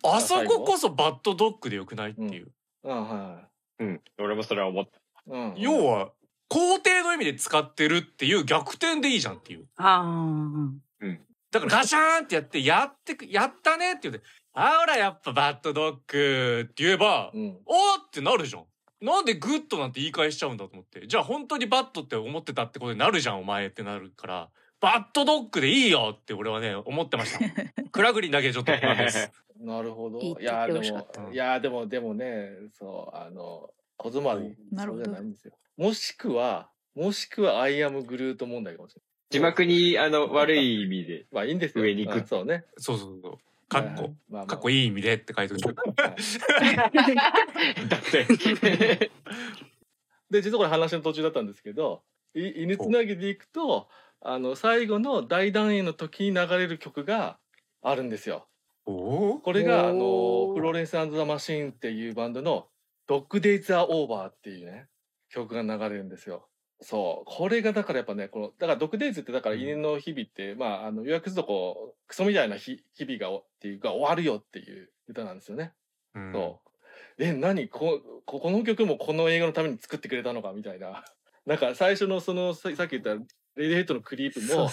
[0.04, 2.52] あそここそ bad dog でよくないっていう。
[2.84, 3.48] あは
[3.80, 4.00] うん。
[4.18, 4.98] 俺もそれは思った。
[4.98, 6.12] い、うん、要は
[6.49, 10.70] 肯定の意味で使ってるっていう逆転でいいじゃんっていうあ
[11.51, 14.22] だからガシャーンってやってやってくやったねって言って
[14.53, 18.64] あらやっぱ bad dog って言えばうんおーってなるじゃん。
[19.01, 21.07] なんで good なんて言い返しちゃうんだと思って。
[21.07, 24.49] じゃあ本当に bad って思ってたってことになるじゃんお前ってなるから。
[24.80, 27.40] bad dog でいいよって俺はね思ってました。
[27.90, 29.30] クラグリンだけちょっと不安です。
[29.61, 30.20] なるほど。
[30.40, 30.82] いやでも
[31.32, 35.55] いやでもでもねそうあの小妻にそうなるほどじゃないんですよ。
[35.79, 41.14] もしくはもしくはアイアムグルート問題かもしれ字幕に、あの、悪い意味で。
[41.14, 41.26] ない。
[41.33, 41.85] まあいいんですよ。
[41.85, 42.64] 上に行くあそうね。
[42.79, 43.39] そうそうそう。
[43.68, 44.14] かっこ。
[44.31, 45.74] まあまあかっこいい意味でって書いておく。
[45.74, 46.16] だっ
[48.11, 49.11] て。
[50.31, 52.03] で実はこれ話の途中だったんですけど
[52.35, 53.89] い犬つなぎでいくと
[54.20, 57.38] あの最後の大団円の時に流れる曲が
[57.83, 58.46] あるんですよ。
[58.84, 59.38] おお。
[59.41, 62.68] これがあのおー Florence the Machine っていうバンドの
[63.07, 64.88] 「ドッグ・デイズ・ア・オーバー」っていうね
[65.29, 66.49] 曲が流れるんですよ。
[66.80, 75.72] そうこれがだからやっぱねこのだから Dog Days ってだから犬の日々って、まああの要約するとこうクソみたいな日日々がおっていうか終わるよっていう歌なんですよね。
[76.14, 76.68] うんそう。
[77.18, 77.68] え、何？
[77.68, 81.05] こ、ここの曲もこの映画のために作ってくれたのかみたいな。
[81.46, 84.68] なんか最初のその、ささっき言ったレディヘッドの Creep も。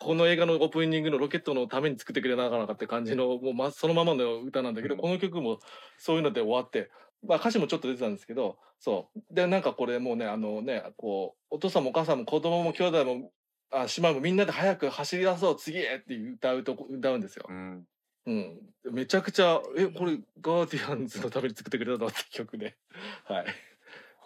[0.00, 5.58] この映画のオープニングのロケットのために作ってくれなかったって感じの、もうま、そのままの歌なんだけど、うんこの曲も
[5.96, 6.88] そういうので終わって、
[7.26, 9.34] まあ歌詞もちょっと出てたんですけど、そう。
[9.34, 13.32] で、なんかこれもうね、あのね、こう、お父さんもお母さんも子供も兄弟も、
[13.70, 17.46] あ、姉妹もみんなで早く走り出そう、次へって歌うとこ、歌うんですよ。
[17.48, 17.84] うん。
[18.26, 18.58] うん、
[18.92, 22.08] めちゃくちゃえこれガーディアンズのために作ってくれたの？
[22.08, 22.76] って曲で、
[23.24, 23.46] はい、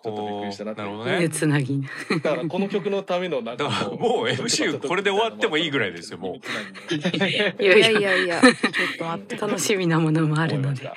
[0.02, 1.28] ちょっとびっくりしたなってなるほど犬ね。
[1.28, 1.80] つなぎ。
[1.80, 6.34] だからこの曲のためのなんか もう MCU これで終わってもいいぐらいですよもう
[6.92, 8.52] いいややいやいやいやちょっ
[8.98, 10.90] と待って楽しみなものもあるので。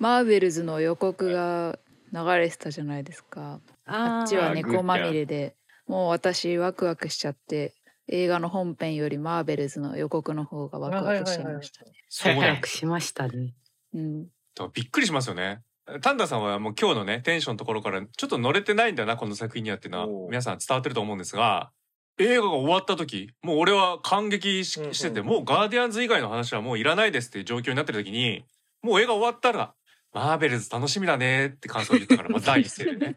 [0.00, 1.78] マーベルズの予告が
[2.12, 5.54] 流れてたじゃないですかああっちはー猫まみれで
[5.86, 7.74] もう私ワクワクしちゃって
[8.08, 11.92] 映画の本編よりマーベルズの予告の方がワクワクしちゃいましたね。
[12.34, 13.54] ワクワクしましたね。
[13.94, 14.26] うん。
[14.72, 15.60] びっくりしますよね。
[16.02, 21.70] タンダさんはもう今日のねテンションのところからちょっと乗れてないんだなこの作品にはっていうのは皆さん伝わってると思うんですが
[22.18, 28.44] 映画が終わった時もう俺は感激しうんうんしててもうガーディアンズ以外の話はもういらないですっていう状況になってる時に
[28.82, 29.74] もう映画終わったら
[30.12, 33.16] マーベルズ楽しみだねって感想を言ったからまあ 第一声でね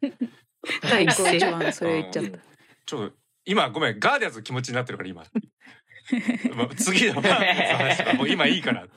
[0.82, 1.40] 第一声。
[1.40, 2.40] 番それ言っちゃった。
[2.86, 3.16] ちょっと
[3.46, 5.24] 今ごめんガーディアンズの気持ちになってるから今
[6.56, 8.94] まあ次のマーベルズの話とかもう今いいからって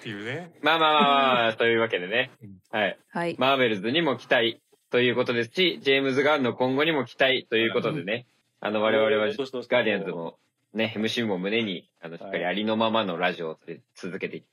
[0.00, 1.02] っていうねまあまあまあ
[1.34, 2.58] まあ、というわけでねうん。
[2.70, 2.98] はい。
[3.10, 3.36] はい。
[3.38, 4.60] マーベルズにも期待
[4.90, 8.26] ということですし、ジェームズ・ガンの今後にも期待ということでね、
[8.60, 10.38] あの、我々はガーディアンズも
[10.72, 13.58] ね、MC も胸に、あの、しっかりありのままのラジオを
[13.96, 14.44] 続けていき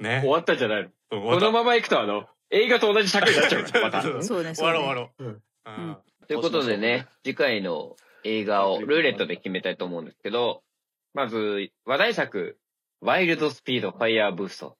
[0.00, 0.88] ね終わったんじゃないの？
[1.10, 4.02] うんこのまま行くとあの、映画と同じ尺になっちゃうから、また。
[4.22, 4.64] そうね、終。
[4.64, 5.24] わろう終わろう。
[5.24, 10.62] うんうんということでね、次回の映画をルーレットで決めたいと思うんですけど、
[11.14, 12.58] まず、話題作、
[13.00, 14.76] ワイルドスピードファイヤーブースト。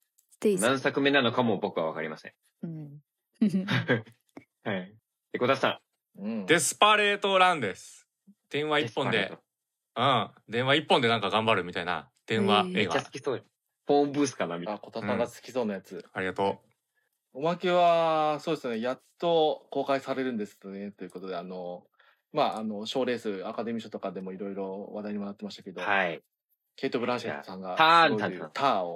[0.60, 2.32] 何作目なのかも僕はわかりません。
[2.62, 3.00] うん。
[4.62, 4.94] はい。
[5.32, 5.80] で、小田さ
[6.18, 8.06] うんデスパレートランです。
[8.50, 8.68] 電ん。
[8.68, 9.32] 話一本で、
[9.96, 10.30] うん。
[10.48, 12.88] 電話一本でなんか頑張るみたいな電話えーめっ。
[12.88, 13.42] ちゃ好きそうよ。
[13.86, 16.04] フォンブースかなみたいあ、小田さんが好きそうなやつ。
[16.12, 16.60] ありがと
[17.32, 21.84] おまけは、そうですね、やっと公開されるんですね、ということで、あの、
[22.32, 25.86] まあ、あの、賞レース、アカデミー賞とかでもいろいろ話題にもなってましたけど、な。
[25.86, 26.22] はい。
[26.76, 28.94] ケイト・ブランシェットさんが、ターンすごいターンターンを、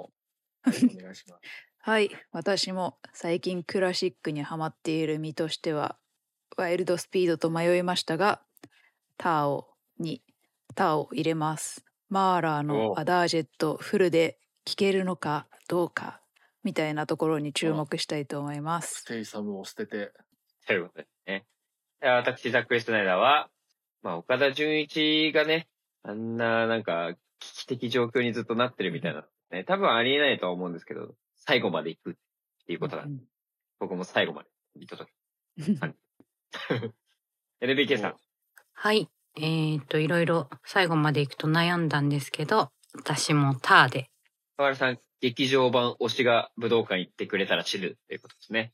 [0.61, 1.41] はいお願いします。
[1.79, 2.09] はい。
[2.31, 5.97] 私も最近クラシックにハマっている身としては、
[6.55, 8.41] ワイルドスピードと迷いましたが、
[9.17, 9.67] ターオ
[9.99, 10.21] に
[10.75, 11.83] ターを入れます。
[12.09, 16.21] マーラーのおアダージェットフルで聴けるのかどうか
[16.63, 19.01] みたいなところに注目したいと思います。
[19.01, 20.11] ステイサムを捨てて、
[20.67, 21.45] ということですね。
[21.99, 23.49] で私、ザックリストナイダーは、
[24.01, 25.67] まあ、岡田准一がね、
[26.03, 32.13] あんな、なんか、危機的状況にずっとなってるみたいな、ね、多分ありえないとは思うんですけど、最後まで行くっ
[32.65, 33.19] ていうことが、うん
[33.79, 34.49] 僕も最後まで
[34.79, 35.11] 見届
[35.57, 35.63] け。
[37.61, 38.15] LBK さん。
[38.71, 39.09] はい。
[39.35, 44.09] えー、っと、いろいろ最後まで行くと悩んだんですけど、私もターで。
[44.57, 48.73] 河原さん、劇場版推しが武道館行ってくれたら死ぬっていうことですね。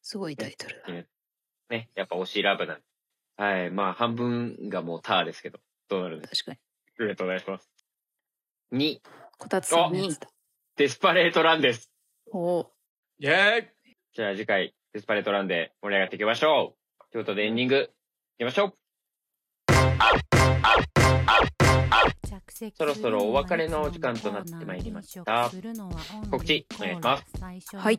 [0.00, 0.92] すごいタイトルだ。
[1.70, 1.90] ね。
[1.94, 2.82] やっぱ推しラブなんで。
[3.36, 3.70] はい。
[3.70, 5.58] まあ、半分がもうターですけど、
[5.88, 6.58] どうなるんです確かに。
[6.98, 7.70] ルーレットお願いします。
[8.72, 9.00] 2、
[9.38, 9.92] こたつさん。
[10.76, 11.90] デスパレートランです。
[12.30, 12.70] おーう。
[13.18, 17.12] イェーイじゃあ次回、デスパレートランで盛り上がっていきましょう。
[17.12, 17.88] ということでエンディング、い
[18.38, 18.81] きましょう。
[22.76, 25.50] そろそろお別れのお時間となってまいりました。
[26.30, 27.76] 告知お願いします。
[27.76, 27.98] はい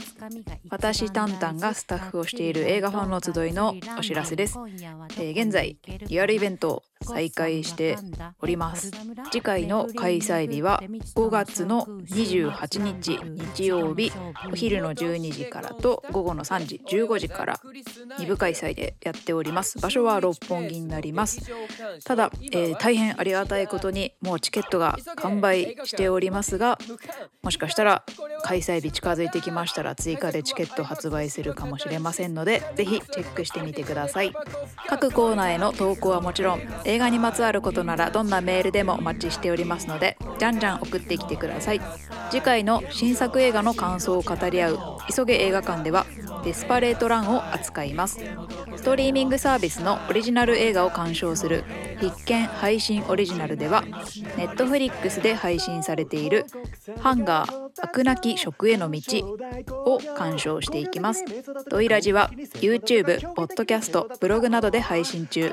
[0.70, 5.78] 私タンタンがスタッフをしている映画ファンの集いのお知らせです、えー現在
[6.08, 7.98] リアルイベント再開して
[8.42, 8.92] おります。
[9.32, 10.82] 次回の開催日は
[11.16, 14.12] 5月の28日日曜日
[14.52, 17.60] お昼の12時からと午後の3時15時から
[18.20, 19.80] 2部開催でやっております。
[19.80, 21.52] 場所は六本木になります。
[22.04, 26.78] ただ、えー大変ありがたいことにもうチケットが完売しておりますが
[27.42, 28.04] もしかしたら
[28.44, 34.34] 開催日近づいてきましたら追加でチケット発売するかもしれませんのでぜひチェックしてみてください。
[34.88, 36.62] 各コーナーへの投稿はもちろん
[36.94, 41.82] 映画にまつわることならどんなメールでもお待ちしておりますのでじゃんじゃん送ってきてください。
[42.30, 44.80] 次回の新作映画の感想を語り合う
[45.12, 46.06] 急げ映画館では
[46.44, 48.20] デスパレートランを扱います。
[48.76, 51.64] ストリーミングサービスのオリジナル映画を鑑賞する
[52.00, 53.84] 必見配信オリジナルでは
[54.38, 56.46] ネットフリックスで配信されている
[57.00, 59.38] ハンガー飽くなき食への道
[59.86, 61.24] を鑑賞していきます。
[61.70, 65.52] ドイラジは YouTube、ポッドキャスト、ブログなどで配信中。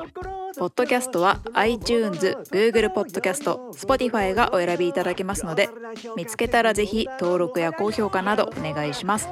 [0.57, 5.69] ポッドキャストは iTunes、Google ポッドキャスト、Spotify がお選びいただけますので
[6.17, 9.29] 見つけたらぜひ登録や高評価などお願いします。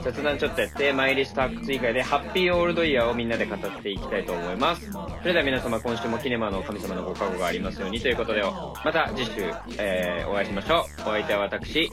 [0.03, 4.91] 雑談ちょっとやって、マイリスト発掘以外でハッピーオールドイヤーをみんなで語っていきたいと思います。
[4.91, 8.41] それでは皆様今週もキネマの神様のご加護がありますようにということで、
[8.83, 11.01] また次週、えー、お会いしましょう。
[11.01, 11.91] お相手は私、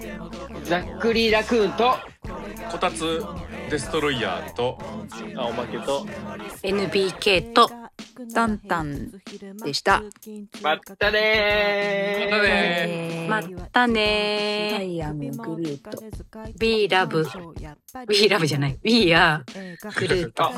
[0.65, 1.97] ざっくりラクーンと、
[2.71, 3.25] こたつ
[3.71, 4.79] デストロイヤーと
[5.37, 6.07] あ、おまけと、
[6.63, 7.71] NBK と
[8.35, 9.13] タンタン
[9.65, 10.03] でした。
[10.63, 14.77] まったねーまたねまったねー。
[14.79, 15.81] I am Groot
[16.61, 17.25] We love
[18.09, 18.79] We love じゃない。
[18.83, 19.43] We are
[19.99, 20.51] グルート。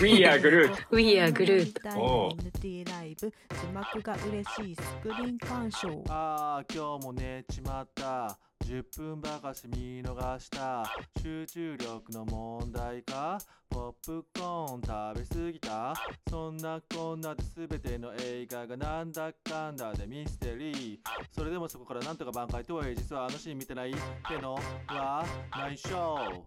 [0.00, 1.98] We are Groot We are Groot。
[1.98, 10.84] おう NT ライブ字幕が嬉しいスクリーン鑑賞ああ今日も寝ちまった10分ばかし見逃した。
[11.22, 13.38] 集中力の問題か。
[13.68, 15.94] ポップコーン食べ過ぎた。
[16.30, 20.98] そんなこんなで全ての映画がなんだかんだでミステリー。
[21.30, 24.54] それでもそこからなんとか挽回とはいえ実はあのシーン見てないっての
[24.86, 26.44] は内緒